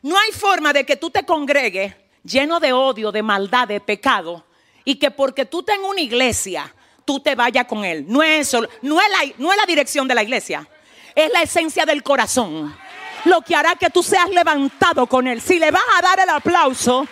No 0.01 0.17
hay 0.17 0.31
forma 0.31 0.71
de 0.71 0.85
que 0.85 0.95
tú 0.95 1.09
te 1.09 1.25
congregues 1.25 1.95
lleno 2.23 2.59
de 2.59 2.73
odio, 2.73 3.11
de 3.11 3.23
maldad, 3.23 3.67
de 3.67 3.79
pecado, 3.79 4.45
y 4.83 4.95
que 4.95 5.11
porque 5.11 5.45
tú 5.45 5.63
tengas 5.63 5.89
una 5.89 6.01
iglesia, 6.01 6.73
tú 7.05 7.19
te 7.19 7.35
vayas 7.35 7.65
con 7.65 7.85
él. 7.85 8.05
No 8.07 8.21
es 8.23 8.47
eso, 8.47 8.67
no 8.81 8.99
es, 9.01 9.09
la, 9.09 9.33
no 9.37 9.51
es 9.51 9.57
la 9.57 9.65
dirección 9.65 10.07
de 10.07 10.15
la 10.15 10.23
iglesia, 10.23 10.67
es 11.13 11.31
la 11.31 11.41
esencia 11.41 11.85
del 11.85 12.03
corazón. 12.03 12.75
Lo 13.25 13.41
que 13.41 13.55
hará 13.55 13.75
que 13.75 13.89
tú 13.89 14.01
seas 14.01 14.29
levantado 14.29 15.07
con 15.07 15.27
él. 15.27 15.41
Si 15.41 15.59
le 15.59 15.71
vas 15.71 15.83
a 15.97 16.01
dar 16.01 16.19
el 16.19 16.29
aplauso, 16.29 17.07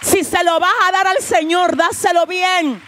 si 0.00 0.24
se 0.24 0.42
lo 0.44 0.58
vas 0.58 0.72
a 0.86 0.92
dar 0.92 1.06
al 1.08 1.18
Señor, 1.18 1.76
dáselo 1.76 2.26
bien. 2.26 2.80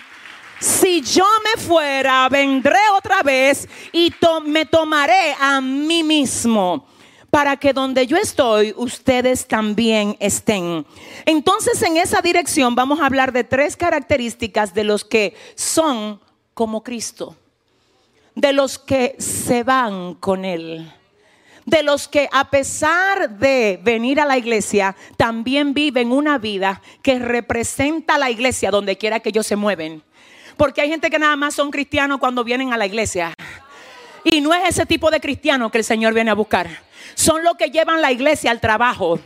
Si 0.61 1.01
yo 1.01 1.25
me 1.43 1.61
fuera, 1.61 2.29
vendré 2.29 2.79
otra 2.97 3.23
vez 3.23 3.69
y 3.93 4.13
me 4.45 4.67
tomaré 4.67 5.35
a 5.41 5.61
mí 5.61 6.03
mismo 6.03 6.87
para 7.31 7.57
que 7.57 7.73
donde 7.73 8.07
yo 8.07 8.17
estoy, 8.17 8.75
ustedes 8.77 9.47
también 9.47 10.17
estén. 10.21 10.85
Entonces, 11.25 11.81
en 11.83 11.97
esa 11.97 12.21
dirección 12.21 12.75
vamos 12.75 13.01
a 13.01 13.07
hablar 13.07 13.33
de 13.33 13.45
tres 13.45 13.77
características 13.77 14.75
de 14.75 14.85
los 14.85 15.05
que 15.05 15.35
son 15.55 16.21
como 16.55 16.83
Cristo, 16.83 17.37
de 18.35 18.53
los 18.53 18.79
que 18.79 19.15
se 19.19 19.63
van 19.63 20.15
con 20.15 20.45
Él, 20.45 20.93
de 21.67 21.83
los 21.83 22.09
que 22.09 22.29
a 22.33 22.51
pesar 22.51 23.31
de 23.31 23.79
venir 23.83 24.21
a 24.21 24.27
la 24.27 24.39
iglesia, 24.39 24.97
también 25.17 25.75
viven 25.75 26.13
una 26.13 26.39
vida 26.39 26.83
que 27.03 27.19
representa 27.19 28.15
a 28.15 28.19
la 28.19 28.31
iglesia 28.31 28.71
donde 28.71 28.97
quiera 28.97 29.21
que 29.21 29.29
ellos 29.31 29.47
se 29.47 29.57
mueven. 29.57 30.03
Porque 30.57 30.81
hay 30.81 30.89
gente 30.89 31.11
que 31.11 31.19
nada 31.19 31.37
más 31.37 31.55
son 31.55 31.71
cristianos 31.71 32.19
cuando 32.19 32.45
vienen 32.45 32.73
a 32.73 32.77
la 32.77 32.87
iglesia. 32.87 33.33
Y 34.25 34.41
no 34.41 34.53
es 34.53 34.69
ese 34.69 34.87
tipo 34.87 35.11
de 35.11 35.21
cristiano 35.21 35.71
que 35.71 35.79
el 35.79 35.85
Señor 35.85 36.13
viene 36.13 36.31
a 36.31 36.35
buscar 36.35 36.69
son 37.15 37.45
los 37.45 37.57
que 37.57 37.71
llevan 37.71 38.01
la 38.01 38.13
iglesia 38.13 38.51
al 38.51 38.61
trabajo, 38.61 39.21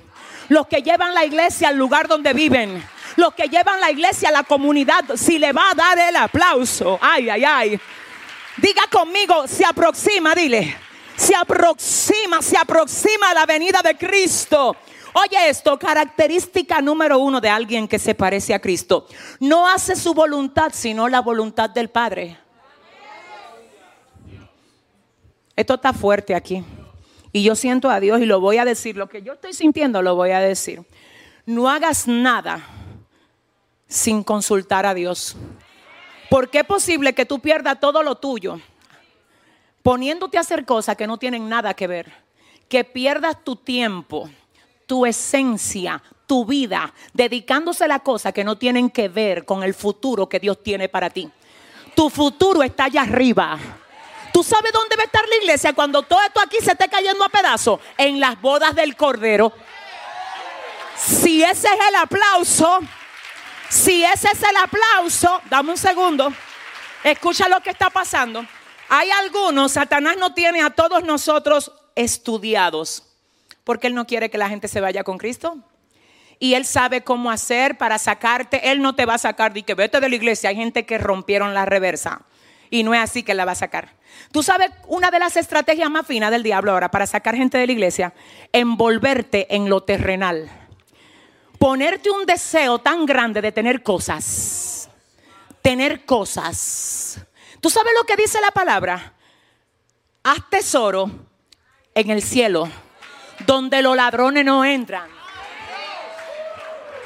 los 0.48 0.66
que 0.66 0.82
llevan 0.82 1.14
la 1.14 1.24
iglesia 1.24 1.68
al 1.68 1.76
lugar 1.76 2.08
donde 2.08 2.32
viven, 2.32 2.82
los 3.16 3.34
que 3.34 3.48
llevan 3.48 3.80
la 3.80 3.90
iglesia 3.90 4.30
a 4.30 4.32
la 4.32 4.42
comunidad. 4.42 5.04
Si 5.16 5.38
le 5.38 5.52
va 5.52 5.70
a 5.70 5.74
dar 5.74 5.98
el 5.98 6.16
aplauso, 6.16 6.98
ay, 7.00 7.30
ay, 7.30 7.44
ay. 7.44 7.80
Diga 8.56 8.82
conmigo, 8.90 9.46
se 9.46 9.64
aproxima, 9.64 10.34
dile. 10.34 10.76
Se 11.16 11.34
aproxima, 11.34 12.42
se 12.42 12.56
aproxima 12.56 13.32
la 13.34 13.46
venida 13.46 13.80
de 13.82 13.96
Cristo. 13.96 14.76
Oye 15.14 15.48
esto, 15.48 15.78
característica 15.78 16.80
número 16.80 17.18
uno 17.18 17.40
de 17.40 17.48
alguien 17.48 17.86
que 17.86 18.00
se 18.00 18.14
parece 18.14 18.52
a 18.52 18.58
Cristo. 18.58 19.06
No 19.38 19.68
hace 19.68 19.94
su 19.94 20.12
voluntad, 20.12 20.72
sino 20.74 21.08
la 21.08 21.20
voluntad 21.20 21.70
del 21.70 21.88
Padre. 21.88 22.36
Esto 25.54 25.74
está 25.74 25.92
fuerte 25.92 26.34
aquí. 26.34 26.64
Y 27.30 27.44
yo 27.44 27.54
siento 27.54 27.90
a 27.90 28.00
Dios 28.00 28.20
y 28.20 28.26
lo 28.26 28.40
voy 28.40 28.58
a 28.58 28.64
decir. 28.64 28.96
Lo 28.96 29.08
que 29.08 29.22
yo 29.22 29.34
estoy 29.34 29.52
sintiendo 29.52 30.02
lo 30.02 30.16
voy 30.16 30.32
a 30.32 30.40
decir. 30.40 30.82
No 31.46 31.68
hagas 31.68 32.08
nada 32.08 32.66
sin 33.86 34.24
consultar 34.24 34.84
a 34.84 34.94
Dios. 34.94 35.36
Porque 36.28 36.60
es 36.60 36.64
posible 36.64 37.12
que 37.12 37.24
tú 37.24 37.38
pierdas 37.38 37.78
todo 37.78 38.02
lo 38.02 38.16
tuyo 38.16 38.60
poniéndote 39.84 40.38
a 40.38 40.40
hacer 40.40 40.64
cosas 40.64 40.96
que 40.96 41.06
no 41.06 41.18
tienen 41.18 41.46
nada 41.46 41.74
que 41.74 41.86
ver. 41.86 42.10
Que 42.70 42.84
pierdas 42.84 43.44
tu 43.44 43.54
tiempo, 43.54 44.30
tu 44.86 45.04
esencia, 45.04 46.02
tu 46.26 46.46
vida, 46.46 46.92
dedicándose 47.12 47.84
a 47.84 47.98
cosas 47.98 48.32
que 48.32 48.44
no 48.44 48.56
tienen 48.56 48.88
que 48.88 49.08
ver 49.08 49.44
con 49.44 49.62
el 49.62 49.74
futuro 49.74 50.26
que 50.26 50.40
Dios 50.40 50.62
tiene 50.62 50.88
para 50.88 51.10
ti. 51.10 51.30
Tu 51.94 52.08
futuro 52.08 52.62
está 52.62 52.84
allá 52.84 53.02
arriba. 53.02 53.58
¿Tú 54.32 54.42
sabes 54.42 54.72
dónde 54.72 54.96
va 54.96 55.02
a 55.02 55.04
estar 55.04 55.28
la 55.28 55.36
iglesia 55.36 55.74
cuando 55.74 56.02
todo 56.02 56.20
esto 56.26 56.40
aquí 56.40 56.56
se 56.62 56.72
esté 56.72 56.88
cayendo 56.88 57.22
a 57.22 57.28
pedazos? 57.28 57.78
En 57.98 58.18
las 58.18 58.40
bodas 58.40 58.74
del 58.74 58.96
Cordero. 58.96 59.52
Si 60.96 61.44
ese 61.44 61.68
es 61.68 61.88
el 61.88 61.94
aplauso, 61.96 62.80
si 63.68 64.02
ese 64.02 64.28
es 64.32 64.42
el 64.42 64.56
aplauso, 64.56 65.42
dame 65.50 65.72
un 65.72 65.76
segundo, 65.76 66.32
escucha 67.04 67.50
lo 67.50 67.60
que 67.60 67.68
está 67.68 67.90
pasando. 67.90 68.46
Hay 68.88 69.10
algunos, 69.10 69.72
Satanás 69.72 70.16
no 70.18 70.34
tiene 70.34 70.62
a 70.62 70.70
todos 70.70 71.04
nosotros 71.04 71.72
estudiados, 71.94 73.04
porque 73.64 73.86
él 73.86 73.94
no 73.94 74.06
quiere 74.06 74.30
que 74.30 74.38
la 74.38 74.48
gente 74.48 74.68
se 74.68 74.80
vaya 74.80 75.04
con 75.04 75.18
Cristo. 75.18 75.58
Y 76.38 76.54
él 76.54 76.66
sabe 76.66 77.02
cómo 77.02 77.30
hacer 77.30 77.78
para 77.78 77.98
sacarte. 77.98 78.70
Él 78.70 78.82
no 78.82 78.94
te 78.94 79.06
va 79.06 79.14
a 79.14 79.18
sacar 79.18 79.52
de 79.52 79.62
que 79.62 79.74
vete 79.74 80.00
de 80.00 80.08
la 80.08 80.16
iglesia. 80.16 80.50
Hay 80.50 80.56
gente 80.56 80.84
que 80.84 80.98
rompieron 80.98 81.54
la 81.54 81.64
reversa. 81.64 82.22
Y 82.70 82.82
no 82.82 82.92
es 82.92 83.00
así 83.00 83.22
que 83.22 83.34
la 83.34 83.44
va 83.44 83.52
a 83.52 83.56
sacar. 83.56 83.94
Tú 84.32 84.42
sabes, 84.42 84.70
una 84.88 85.10
de 85.10 85.18
las 85.18 85.36
estrategias 85.36 85.90
más 85.90 86.06
finas 86.06 86.30
del 86.30 86.42
diablo 86.42 86.72
ahora 86.72 86.90
para 86.90 87.06
sacar 87.06 87.36
gente 87.36 87.56
de 87.56 87.66
la 87.66 87.72
iglesia, 87.72 88.12
envolverte 88.52 89.54
en 89.54 89.68
lo 89.68 89.82
terrenal. 89.82 90.50
Ponerte 91.58 92.10
un 92.10 92.26
deseo 92.26 92.78
tan 92.80 93.06
grande 93.06 93.40
de 93.40 93.52
tener 93.52 93.82
cosas. 93.82 94.90
Tener 95.62 96.04
cosas. 96.04 97.24
¿Tú 97.64 97.70
sabes 97.70 97.94
lo 97.98 98.04
que 98.04 98.14
dice 98.14 98.42
la 98.42 98.50
palabra? 98.50 99.14
Haz 100.22 100.50
tesoro 100.50 101.10
en 101.94 102.10
el 102.10 102.20
cielo, 102.20 102.68
donde 103.46 103.80
los 103.80 103.96
ladrones 103.96 104.44
no 104.44 104.66
entran. 104.66 105.08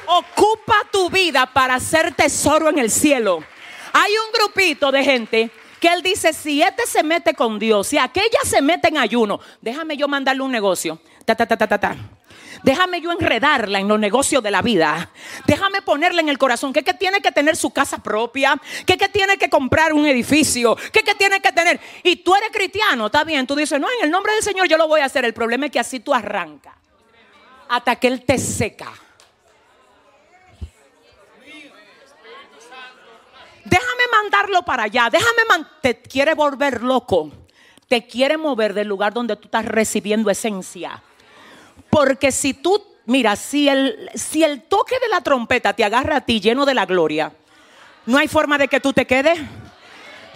Ocupa 0.07 0.75
tu 0.91 1.11
vida 1.11 1.47
para 1.47 1.77
hacer 1.77 2.13
tesoro 2.13 2.71
en 2.71 2.81
el 2.81 2.91
cielo. 2.91 3.45
Hay 3.93 4.11
un 4.11 4.33
grupito 4.33 4.91
de 4.91 5.05
gente 5.05 5.51
que 5.79 5.93
él 5.93 6.03
dice, 6.03 6.33
si 6.33 6.61
este 6.61 6.89
se 6.89 7.05
mete 7.05 7.35
con 7.35 7.61
Dios, 7.61 7.87
si 7.87 7.97
aquella 7.97 8.41
se 8.43 8.61
mete 8.61 8.89
en 8.89 8.99
ayuno, 8.99 9.39
déjame 9.61 9.97
yo 9.97 10.09
mandarle 10.09 10.43
un 10.43 10.51
negocio. 10.51 11.01
Ta, 11.25 11.37
ta, 11.37 11.47
ta, 11.47 11.57
ta, 11.57 11.69
ta, 11.69 11.79
ta. 11.79 11.97
Déjame 12.63 13.01
yo 13.01 13.13
enredarla 13.13 13.79
en 13.79 13.89
los 13.89 13.99
negocios 13.99 14.43
de 14.43 14.51
la 14.51 14.63
vida. 14.63 15.11
Déjame 15.47 15.83
ponerle 15.83 16.21
en 16.21 16.29
el 16.29 16.39
corazón 16.39 16.73
que, 16.73 16.83
que 16.83 16.95
tiene 16.95 17.21
que 17.21 17.33
tener 17.33 17.57
su 17.57 17.71
casa 17.71 17.99
propia, 17.99 18.61
que, 18.87 18.97
que 18.97 19.09
tiene 19.09 19.37
que 19.37 19.49
comprar 19.49 19.93
un 19.93 20.07
edificio, 20.07 20.77
que, 20.93 21.03
que 21.03 21.15
tiene 21.15 21.41
que 21.41 21.53
tener. 21.53 21.81
Y 22.03 22.17
tú 22.17 22.35
eres 22.35 22.51
cristiano, 22.53 23.07
está 23.07 23.25
bien. 23.25 23.47
Tú 23.47 23.55
dices, 23.55 23.81
no, 23.81 23.87
en 23.99 24.05
el 24.05 24.11
nombre 24.11 24.33
del 24.35 24.43
Señor 24.43 24.69
yo 24.69 24.77
lo 24.77 24.89
voy 24.89 25.01
a 25.01 25.05
hacer. 25.05 25.25
El 25.25 25.35
problema 25.35 25.67
es 25.67 25.73
que 25.73 25.81
así 25.81 26.01
tú 26.01 26.13
arrancas 26.15 26.75
hasta 27.69 27.97
que 27.97 28.09
Él 28.09 28.25
te 28.25 28.39
seca. 28.39 28.93
Déjame 33.65 34.03
mandarlo 34.11 34.63
para 34.63 34.85
allá. 34.85 35.09
Déjame 35.11 35.45
man 35.49 35.69
te 35.83 36.01
quiere 36.01 36.35
volver 36.35 36.83
loco. 36.83 37.31
Te 37.87 38.07
quiere 38.07 38.37
mover 38.37 38.75
del 38.75 38.89
lugar 38.89 39.13
donde 39.13 39.37
tú 39.37 39.45
estás 39.45 39.65
recibiendo 39.65 40.31
esencia. 40.31 41.03
Porque 41.91 42.33
si 42.33 42.55
tú, 42.55 42.83
mira, 43.07 43.37
si 43.37 43.69
el, 43.69 44.11
si 44.15 44.45
el 44.45 44.63
toque 44.63 44.99
de 45.01 45.09
la 45.09 45.21
trompeta 45.21 45.73
te 45.73 45.85
agarra 45.85 46.17
a 46.17 46.21
ti 46.21 46.41
lleno 46.41 46.67
de 46.67 46.75
la 46.75 46.87
gloria, 46.87 47.33
no 48.07 48.19
hay 48.19 48.29
forma 48.29 48.59
de 48.59 48.69
que 48.69 48.81
tú 48.81 48.93
te 48.93 49.07
quedes. 49.07 49.39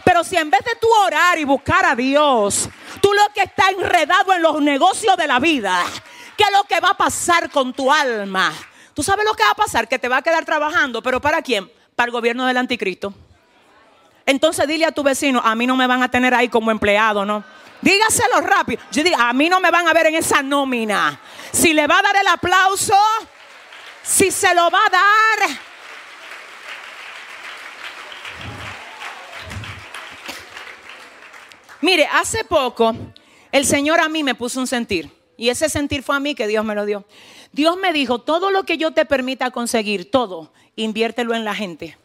Pero 0.05 0.25
si 0.25 0.37
en 0.37 0.51
vez 0.51 0.61
de 0.65 0.79
tú 0.81 0.89
orar 1.07 1.39
y 1.39 1.45
buscar 1.45 1.85
a 1.85 1.95
Dios, 1.95 2.69
tú 3.01 3.13
lo 3.13 3.33
que 3.35 3.43
está 3.43 3.71
enredado 3.71 4.33
en 4.33 4.43
los 4.43 4.61
negocios 4.61 5.17
de 5.17 5.27
la 5.27 5.39
vida, 5.39 5.85
¿qué 6.37 6.45
es 6.45 6.51
lo 6.53 6.65
que 6.65 6.81
va 6.81 6.91
a 6.91 6.97
pasar 6.97 7.51
con 7.51 7.73
tu 7.73 7.93
alma? 7.93 8.53
¿Tú 8.95 9.03
sabes 9.03 9.25
lo 9.25 9.33
que 9.35 9.45
va 9.45 9.51
a 9.51 9.55
pasar? 9.55 9.89
Que 9.89 9.99
te 9.99 10.09
va 10.09 10.19
a 10.19 10.23
quedar 10.23 10.45
trabajando, 10.45 11.03
pero 11.03 11.21
¿para 11.21 11.41
quién? 11.41 11.71
Para 11.95 12.07
el 12.07 12.13
gobierno 12.13 12.47
del 12.47 12.57
anticristo. 12.57 13.15
Entonces 14.27 14.67
dile 14.67 14.85
a 14.85 14.93
tu 14.93 15.03
vecino, 15.03 15.41
a 15.43 15.55
mí 15.55 15.67
no 15.67 15.77
me 15.77 15.87
van 15.87 16.03
a 16.03 16.11
tener 16.11 16.35
ahí 16.35 16.49
como 16.49 16.71
empleado, 16.71 17.25
¿no? 17.25 17.45
Dígaselo 17.83 18.41
rápido. 18.41 18.81
Yo 18.93 19.03
digo, 19.03 19.17
a 19.19 19.33
mí 19.33 19.49
no 19.49 19.61
me 19.61 19.71
van 19.71 19.89
a 19.89 19.93
ver 19.93 20.07
en 20.07 20.15
esa 20.15 20.41
nómina. 20.41 21.21
Si 21.51 21.75
le 21.75 21.87
va 21.87 21.99
a 21.99 22.03
dar 22.03 22.17
el 22.17 22.29
aplauso, 22.29 22.95
si 24.03 24.31
se 24.31 24.55
lo 24.55 24.71
va 24.71 24.79
a 24.87 24.91
dar. 24.91 25.59
Mire, 31.81 32.09
hace 32.13 32.45
poco 32.45 32.95
el 33.51 33.67
Señor 33.67 34.01
a 34.01 34.09
mí 34.09 34.23
me 34.23 34.37
puso 34.37 34.61
un 34.61 34.69
sentir. 34.69 35.11
Y 35.37 35.49
ese 35.49 35.69
sentir 35.69 36.05
fue 36.05 36.15
a 36.15 36.21
mí 36.21 36.37
que 36.37 36.47
Dios 36.47 36.65
me 36.65 36.77
lo 36.77 36.87
dio. 36.87 37.05
Dios 37.51 37.77
me 37.77 37.93
dijo, 37.93 38.21
todo 38.21 38.53
lo 38.53 38.63
que 38.63 38.79
yo 38.79 38.93
te 38.93 39.05
permita 39.05 39.51
conseguir, 39.51 40.09
todo, 40.09 40.53
inviértelo 40.77 41.35
en 41.35 41.45
la 41.45 41.55
gente. 41.55 41.99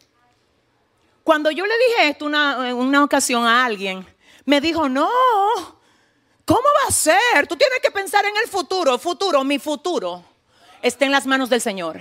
Cuando 1.22 1.52
yo 1.52 1.64
le 1.64 1.74
dije 1.78 2.08
esto 2.08 2.24
una, 2.26 2.74
una 2.74 3.04
ocasión 3.04 3.46
a 3.46 3.64
alguien, 3.64 4.04
me 4.48 4.62
dijo, 4.62 4.88
no, 4.88 5.10
¿cómo 6.46 6.62
va 6.62 6.88
a 6.88 6.90
ser? 6.90 7.46
Tú 7.46 7.54
tienes 7.54 7.80
que 7.82 7.90
pensar 7.90 8.24
en 8.24 8.32
el 8.42 8.48
futuro, 8.48 8.98
futuro, 8.98 9.44
mi 9.44 9.58
futuro 9.58 10.24
está 10.80 11.04
en 11.04 11.12
las 11.12 11.26
manos 11.26 11.50
del 11.50 11.60
Señor. 11.60 12.00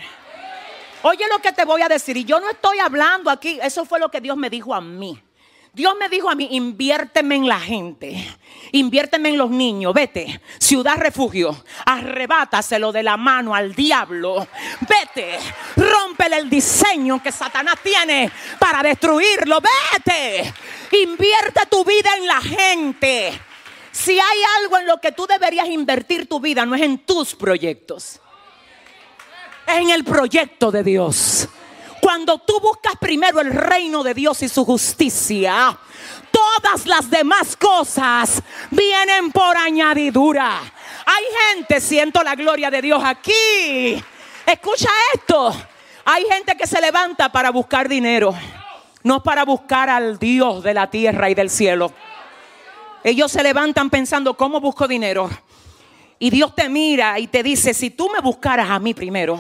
Oye 1.02 1.26
lo 1.30 1.40
que 1.40 1.52
te 1.52 1.66
voy 1.66 1.82
a 1.82 1.90
decir, 1.90 2.16
y 2.16 2.24
yo 2.24 2.40
no 2.40 2.50
estoy 2.50 2.80
hablando 2.80 3.30
aquí, 3.30 3.60
eso 3.62 3.84
fue 3.84 4.00
lo 4.00 4.10
que 4.10 4.22
Dios 4.22 4.38
me 4.38 4.50
dijo 4.50 4.74
a 4.74 4.80
mí. 4.80 5.22
Dios 5.74 5.94
me 6.00 6.08
dijo 6.08 6.30
a 6.30 6.36
mí, 6.36 6.48
inviérteme 6.52 7.36
en 7.36 7.50
la 7.50 7.60
gente, 7.60 8.16
inviérteme 8.72 9.28
en 9.28 9.38
los 9.38 9.50
niños, 9.50 9.94
vete, 9.94 10.40
ciudad 10.58 10.96
refugio, 10.96 11.66
arrebátaselo 11.86 12.94
de 12.94 13.04
la 13.04 13.18
mano 13.18 13.54
al 13.54 13.76
diablo, 13.76 14.48
vete, 15.18 15.40
rómpele 15.76 16.38
el 16.38 16.50
diseño 16.50 17.22
que 17.22 17.32
Satanás 17.32 17.76
tiene 17.84 18.32
para 18.60 18.84
destruirlo, 18.84 19.60
vete, 19.62 20.54
invierte 20.92 21.62
tu 21.70 21.84
vida 21.84 22.10
en 22.18 22.28
la 22.28 22.42
gente. 22.42 23.42
Si 23.92 24.12
hay 24.12 24.40
algo 24.62 24.78
en 24.78 24.88
lo 24.88 25.02
que 25.02 25.12
tú 25.12 25.26
deberías 25.26 25.68
invertir 25.68 26.28
tu 26.28 26.40
vida, 26.40 26.66
no 26.66 26.76
es 26.76 26.82
en 26.82 27.00
tus 27.00 27.36
proyectos, 27.36 28.20
es 29.66 29.76
en 29.76 29.90
el 29.90 30.04
proyecto 30.04 30.72
de 30.72 30.84
Dios. 30.84 31.48
Cuando 32.00 32.38
tú 32.38 32.60
buscas 32.62 32.94
primero 33.00 33.42
el 33.42 33.52
reino 33.52 34.04
de 34.04 34.14
Dios 34.14 34.42
y 34.44 34.48
su 34.48 34.64
justicia, 34.64 35.78
todas 36.32 36.86
las 36.86 37.10
demás 37.10 37.58
cosas 37.58 38.42
vienen 38.70 39.32
por 39.32 39.58
añadidura. 39.58 40.62
Hay 41.06 41.24
gente, 41.56 41.82
siento 41.82 42.22
la 42.22 42.36
gloria 42.36 42.70
de 42.70 42.82
Dios 42.82 43.02
aquí. 43.04 44.02
Escucha 44.48 44.90
esto. 45.14 45.54
Hay 46.06 46.26
gente 46.26 46.56
que 46.56 46.66
se 46.66 46.80
levanta 46.80 47.30
para 47.30 47.52
buscar 47.52 47.90
dinero, 47.90 48.34
no 49.04 49.22
para 49.22 49.44
buscar 49.44 49.90
al 49.90 50.18
Dios 50.18 50.64
de 50.64 50.74
la 50.74 50.90
tierra 50.90 51.30
y 51.30 51.36
del 51.36 51.50
cielo. 51.50 51.92
Ellos 53.04 53.32
se 53.32 53.44
levantan 53.44 53.90
pensando, 53.90 54.36
¿cómo 54.36 54.62
busco 54.62 54.88
dinero? 54.88 55.30
Y 56.18 56.30
Dios 56.30 56.56
te 56.56 56.70
mira 56.70 57.20
y 57.20 57.28
te 57.28 57.44
dice, 57.44 57.74
si 57.74 57.90
tú 57.90 58.10
me 58.10 58.22
buscaras 58.22 58.70
a 58.70 58.80
mí 58.80 58.94
primero, 58.94 59.40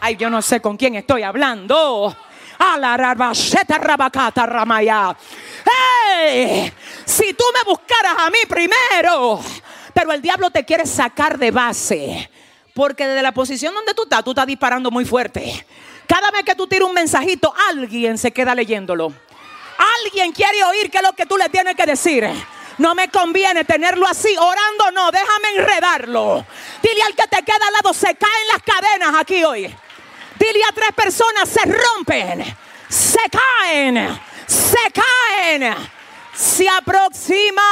Ay, 0.00 0.16
yo 0.16 0.28
no 0.28 0.42
sé 0.42 0.60
con 0.60 0.76
quién 0.76 0.96
estoy 0.96 1.22
hablando. 1.22 2.14
¡Hey! 5.64 6.70
Si 7.06 7.32
tú 7.32 7.44
me 7.54 7.62
buscaras 7.64 8.14
a 8.18 8.28
mí 8.28 8.40
primero. 8.46 9.40
Pero 9.94 10.12
el 10.12 10.20
diablo 10.20 10.50
te 10.50 10.62
quiere 10.62 10.84
sacar 10.84 11.38
de 11.38 11.50
base. 11.50 12.30
Porque 12.74 13.06
desde 13.06 13.22
la 13.22 13.32
posición 13.32 13.72
donde 13.72 13.94
tú 13.94 14.02
estás, 14.02 14.24
tú 14.24 14.30
estás 14.30 14.46
disparando 14.46 14.90
muy 14.90 15.04
fuerte. 15.04 15.64
Cada 16.06 16.30
vez 16.32 16.42
que 16.44 16.54
tú 16.54 16.66
tiras 16.66 16.88
un 16.88 16.94
mensajito, 16.94 17.54
alguien 17.70 18.18
se 18.18 18.32
queda 18.32 18.54
leyéndolo. 18.54 19.12
Alguien 20.04 20.32
quiere 20.32 20.62
oír 20.64 20.90
qué 20.90 20.98
es 20.98 21.02
lo 21.02 21.12
que 21.12 21.24
tú 21.24 21.36
le 21.36 21.48
tienes 21.48 21.76
que 21.76 21.86
decir. 21.86 22.28
No 22.78 22.94
me 22.94 23.08
conviene 23.08 23.64
tenerlo 23.64 24.06
así, 24.06 24.36
orando 24.36 24.90
no, 24.92 25.10
déjame 25.12 25.48
enredarlo. 25.56 26.44
Dile 26.82 27.02
al 27.02 27.14
que 27.14 27.28
te 27.28 27.42
queda 27.44 27.66
al 27.66 27.72
lado, 27.72 27.94
se 27.94 28.14
caen 28.16 28.48
las 28.52 28.62
cadenas 28.62 29.14
aquí 29.20 29.44
hoy. 29.44 29.74
Dile 30.38 30.64
a 30.68 30.72
tres 30.72 30.92
personas, 30.92 31.48
se 31.48 31.60
rompen, 31.64 32.44
se 32.88 33.20
caen, 33.30 34.20
se 34.46 34.90
caen, 34.92 35.74
se 36.34 36.68
aproxima. 36.68 37.62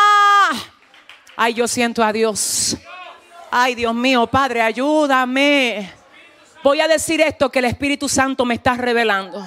Ay, 1.37 1.55
yo 1.55 1.67
siento 1.67 2.05
a 2.05 2.13
Dios. 2.13 2.77
Ay, 3.55 3.75
Dios 3.75 3.95
mío, 3.95 4.27
Padre, 4.27 4.63
ayúdame. 4.63 5.93
Voy 6.65 6.81
a 6.81 6.89
decir 6.89 7.21
esto 7.21 7.51
que 7.53 7.59
el 7.59 7.67
Espíritu 7.67 8.09
Santo 8.09 8.47
me 8.47 8.55
está 8.55 8.79
revelando. 8.79 9.47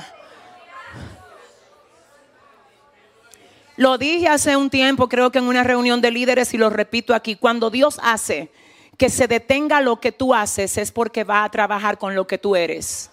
Lo 3.77 3.97
dije 3.97 4.27
hace 4.27 4.55
un 4.55 4.69
tiempo, 4.69 5.09
creo 5.09 5.31
que 5.31 5.39
en 5.39 5.45
una 5.45 5.63
reunión 5.63 6.01
de 6.01 6.11
líderes 6.11 6.53
y 6.53 6.59
lo 6.59 6.69
repito 6.69 7.15
aquí, 7.15 7.35
cuando 7.35 7.71
Dios 7.71 7.99
hace 8.03 8.51
que 8.95 9.09
se 9.09 9.25
detenga 9.27 9.81
lo 9.81 9.99
que 9.99 10.11
tú 10.11 10.35
haces 10.35 10.77
es 10.77 10.91
porque 10.91 11.23
va 11.23 11.43
a 11.43 11.49
trabajar 11.49 11.97
con 11.97 12.13
lo 12.13 12.27
que 12.27 12.37
tú 12.37 12.55
eres. 12.55 13.09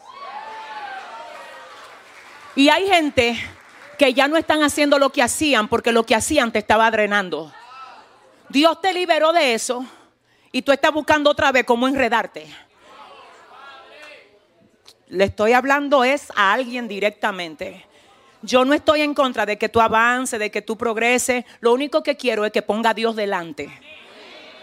Y 2.54 2.68
hay 2.68 2.86
gente 2.86 3.42
que 3.98 4.12
ya 4.12 4.28
no 4.28 4.36
están 4.36 4.62
haciendo 4.62 4.98
lo 4.98 5.08
que 5.08 5.22
hacían 5.22 5.68
porque 5.68 5.90
lo 5.90 6.04
que 6.04 6.14
hacían 6.14 6.52
te 6.52 6.58
estaba 6.58 6.90
drenando. 6.90 7.50
Dios 8.50 8.78
te 8.82 8.92
liberó 8.92 9.32
de 9.32 9.54
eso 9.54 9.86
y 10.52 10.62
tú 10.62 10.70
estás 10.70 10.92
buscando 10.92 11.30
otra 11.30 11.50
vez 11.50 11.64
cómo 11.64 11.88
enredarte. 11.88 12.46
Le 15.08 15.24
estoy 15.24 15.52
hablando 15.52 16.04
es 16.04 16.30
a 16.36 16.52
alguien 16.52 16.88
directamente. 16.88 17.86
Yo 18.42 18.64
no 18.64 18.74
estoy 18.74 19.02
en 19.02 19.14
contra 19.14 19.46
de 19.46 19.56
que 19.56 19.68
tú 19.68 19.80
avances, 19.80 20.38
de 20.38 20.50
que 20.50 20.62
tú 20.62 20.76
progreses. 20.76 21.44
Lo 21.60 21.72
único 21.72 22.02
que 22.02 22.16
quiero 22.16 22.44
es 22.44 22.52
que 22.52 22.62
ponga 22.62 22.90
a 22.90 22.94
Dios 22.94 23.16
delante. 23.16 23.70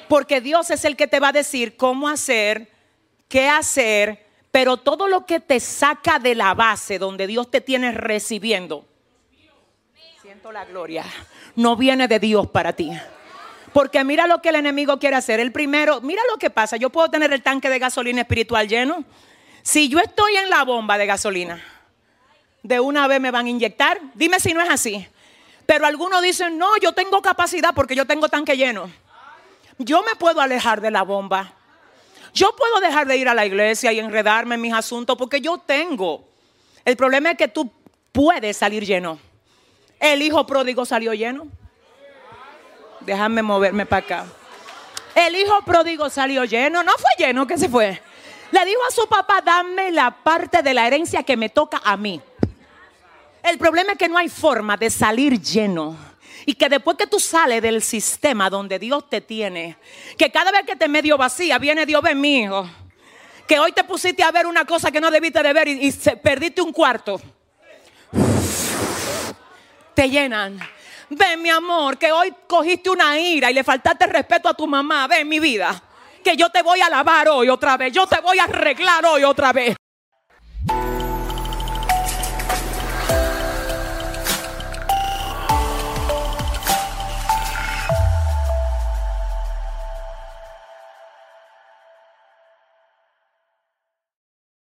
Porque 0.08 0.42
Dios 0.42 0.70
es 0.70 0.86
el 0.86 0.96
que 0.96 1.08
te 1.08 1.20
va 1.20 1.30
a 1.30 1.34
decir 1.34 1.78
cómo 1.78 2.08
hacer, 2.08 2.72
qué 3.28 3.48
hacer, 3.48 4.26
pero 4.52 4.78
todo 4.78 5.08
lo 5.08 5.26
que 5.26 5.40
te 5.40 5.60
saca 5.60 6.20
de 6.20 6.36
la 6.36 6.54
base 6.54 6.98
donde 6.98 7.28
Dios 7.28 7.50
te 7.52 7.62
tiene 7.62 7.92
recibiendo, 7.92 8.86
siento 10.22 10.52
la 10.52 10.66
gloria, 10.66 11.06
no 11.56 11.76
viene 11.76 12.08
de 12.08 12.20
Dios 12.20 12.48
para 12.50 12.74
ti. 12.74 12.92
Porque 13.74 14.04
mira 14.04 14.28
lo 14.28 14.42
que 14.42 14.50
el 14.50 14.56
enemigo 14.56 15.00
quiere 15.00 15.16
hacer. 15.16 15.40
El 15.40 15.52
primero, 15.52 16.02
mira 16.02 16.22
lo 16.32 16.38
que 16.38 16.50
pasa. 16.50 16.78
Yo 16.78 16.90
puedo 16.90 17.10
tener 17.10 17.32
el 17.34 17.44
tanque 17.44 17.70
de 17.70 17.80
gasolina 17.80 18.22
espiritual 18.22 18.68
lleno. 18.68 19.04
Si 19.62 19.90
yo 19.90 20.00
estoy 20.00 20.36
en 20.36 20.50
la 20.50 20.64
bomba 20.64 20.98
de 20.98 21.06
gasolina, 21.06 21.64
de 22.64 22.80
una 22.80 23.08
vez 23.08 23.20
me 23.22 23.32
van 23.32 23.46
a 23.46 23.50
inyectar. 23.50 24.00
Dime 24.16 24.40
si 24.40 24.54
no 24.54 24.62
es 24.62 24.70
así. 24.70 25.08
Pero 25.66 25.86
algunos 25.86 26.22
dicen, 26.22 26.58
no, 26.58 26.78
yo 26.82 26.94
tengo 26.94 27.22
capacidad 27.22 27.74
porque 27.76 27.96
yo 27.96 28.06
tengo 28.06 28.28
tanque 28.28 28.58
lleno 28.58 28.90
yo 29.80 30.04
me 30.04 30.16
puedo 30.16 30.42
alejar 30.42 30.82
de 30.82 30.92
la 30.92 31.04
bomba. 31.04 31.54
Yo 32.34 32.56
puedo 32.56 32.80
dejar 32.82 33.08
de 33.08 33.18
ir 33.18 33.28
a 33.28 33.34
la 33.34 33.46
iglesia 33.46 33.92
y 33.92 34.00
enredarme 34.00 34.56
en 34.56 34.62
mis 34.62 34.74
asuntos 34.74 35.18
porque 35.18 35.42
yo 35.42 35.58
tengo. 35.58 36.28
El 36.86 36.96
problema 36.96 37.32
es 37.32 37.38
que 37.38 37.48
tú 37.48 37.72
puedes 38.12 38.58
salir 38.58 38.86
lleno. 38.86 39.18
El 40.00 40.22
hijo 40.22 40.46
pródigo 40.46 40.86
salió 40.86 41.14
lleno. 41.14 41.48
Déjame 43.02 43.42
moverme 43.42 43.86
para 43.86 44.06
acá. 44.06 44.26
El 45.16 45.36
hijo 45.36 45.62
pródigo 45.66 46.10
salió 46.10 46.44
lleno. 46.46 46.84
No 46.84 46.92
fue 46.94 47.10
lleno 47.26 47.46
que 47.48 47.58
se 47.58 47.70
fue. 47.70 48.02
Le 48.52 48.66
dijo 48.66 48.80
a 48.88 48.92
su 48.92 49.08
papá, 49.08 49.42
dame 49.44 49.92
la 49.92 50.12
parte 50.12 50.62
de 50.62 50.74
la 50.74 50.88
herencia 50.88 51.24
que 51.24 51.38
me 51.38 51.50
toca 51.50 51.82
a 51.84 51.96
mí. 51.98 52.22
El 53.44 53.58
problema 53.58 53.94
es 53.94 53.98
que 53.98 54.08
no 54.10 54.18
hay 54.18 54.28
forma 54.30 54.76
de 54.76 54.90
salir 54.90 55.40
lleno. 55.42 55.96
Y 56.46 56.54
que 56.56 56.68
después 56.70 56.98
que 56.98 57.06
tú 57.06 57.20
sales 57.20 57.62
del 57.62 57.82
sistema 57.82 58.50
donde 58.50 58.80
Dios 58.80 59.08
te 59.10 59.22
tiene, 59.22 59.78
que 60.18 60.32
cada 60.32 60.52
vez 60.52 60.62
que 60.66 60.76
te 60.76 60.88
medio 60.88 61.18
vacía, 61.18 61.58
viene 61.60 61.86
Dios, 61.86 62.02
ven 62.02 62.20
mi 62.20 62.40
hijo. 62.40 62.68
Que 63.48 63.60
hoy 63.60 63.72
te 63.72 63.84
pusiste 63.84 64.24
a 64.24 64.32
ver 64.32 64.48
una 64.48 64.66
cosa 64.66 64.92
que 64.92 65.02
no 65.02 65.12
debiste 65.12 65.44
de 65.44 65.54
ver 65.54 65.68
y, 65.68 65.92
se- 65.92 66.18
perdiste 66.18 66.62
un 66.62 66.72
cuarto. 66.72 67.22
Te 69.94 70.10
llenan. 70.10 70.60
Ven, 71.10 71.42
mi 71.42 71.50
amor, 71.50 71.98
que 71.98 72.12
hoy 72.12 72.34
cogiste 72.48 72.90
una 72.90 73.20
ira 73.20 73.50
y 73.50 73.54
le 73.54 73.64
faltaste 73.64 74.06
respeto 74.08 74.48
a 74.48 74.54
tu 74.54 74.68
mamá. 74.68 75.08
Ven, 75.08 75.28
mi 75.28 75.40
vida, 75.40 75.82
que 76.24 76.38
yo 76.38 76.50
te 76.50 76.62
voy 76.62 76.82
a 76.82 76.90
lavar 76.90 77.28
hoy 77.30 77.50
otra 77.50 77.78
vez. 77.78 77.92
Yo 77.92 78.06
te 78.06 78.20
voy 78.22 78.38
a 78.38 78.44
arreglar 78.44 79.06
hoy 79.06 79.24
otra 79.24 79.52
vez. 79.52 79.76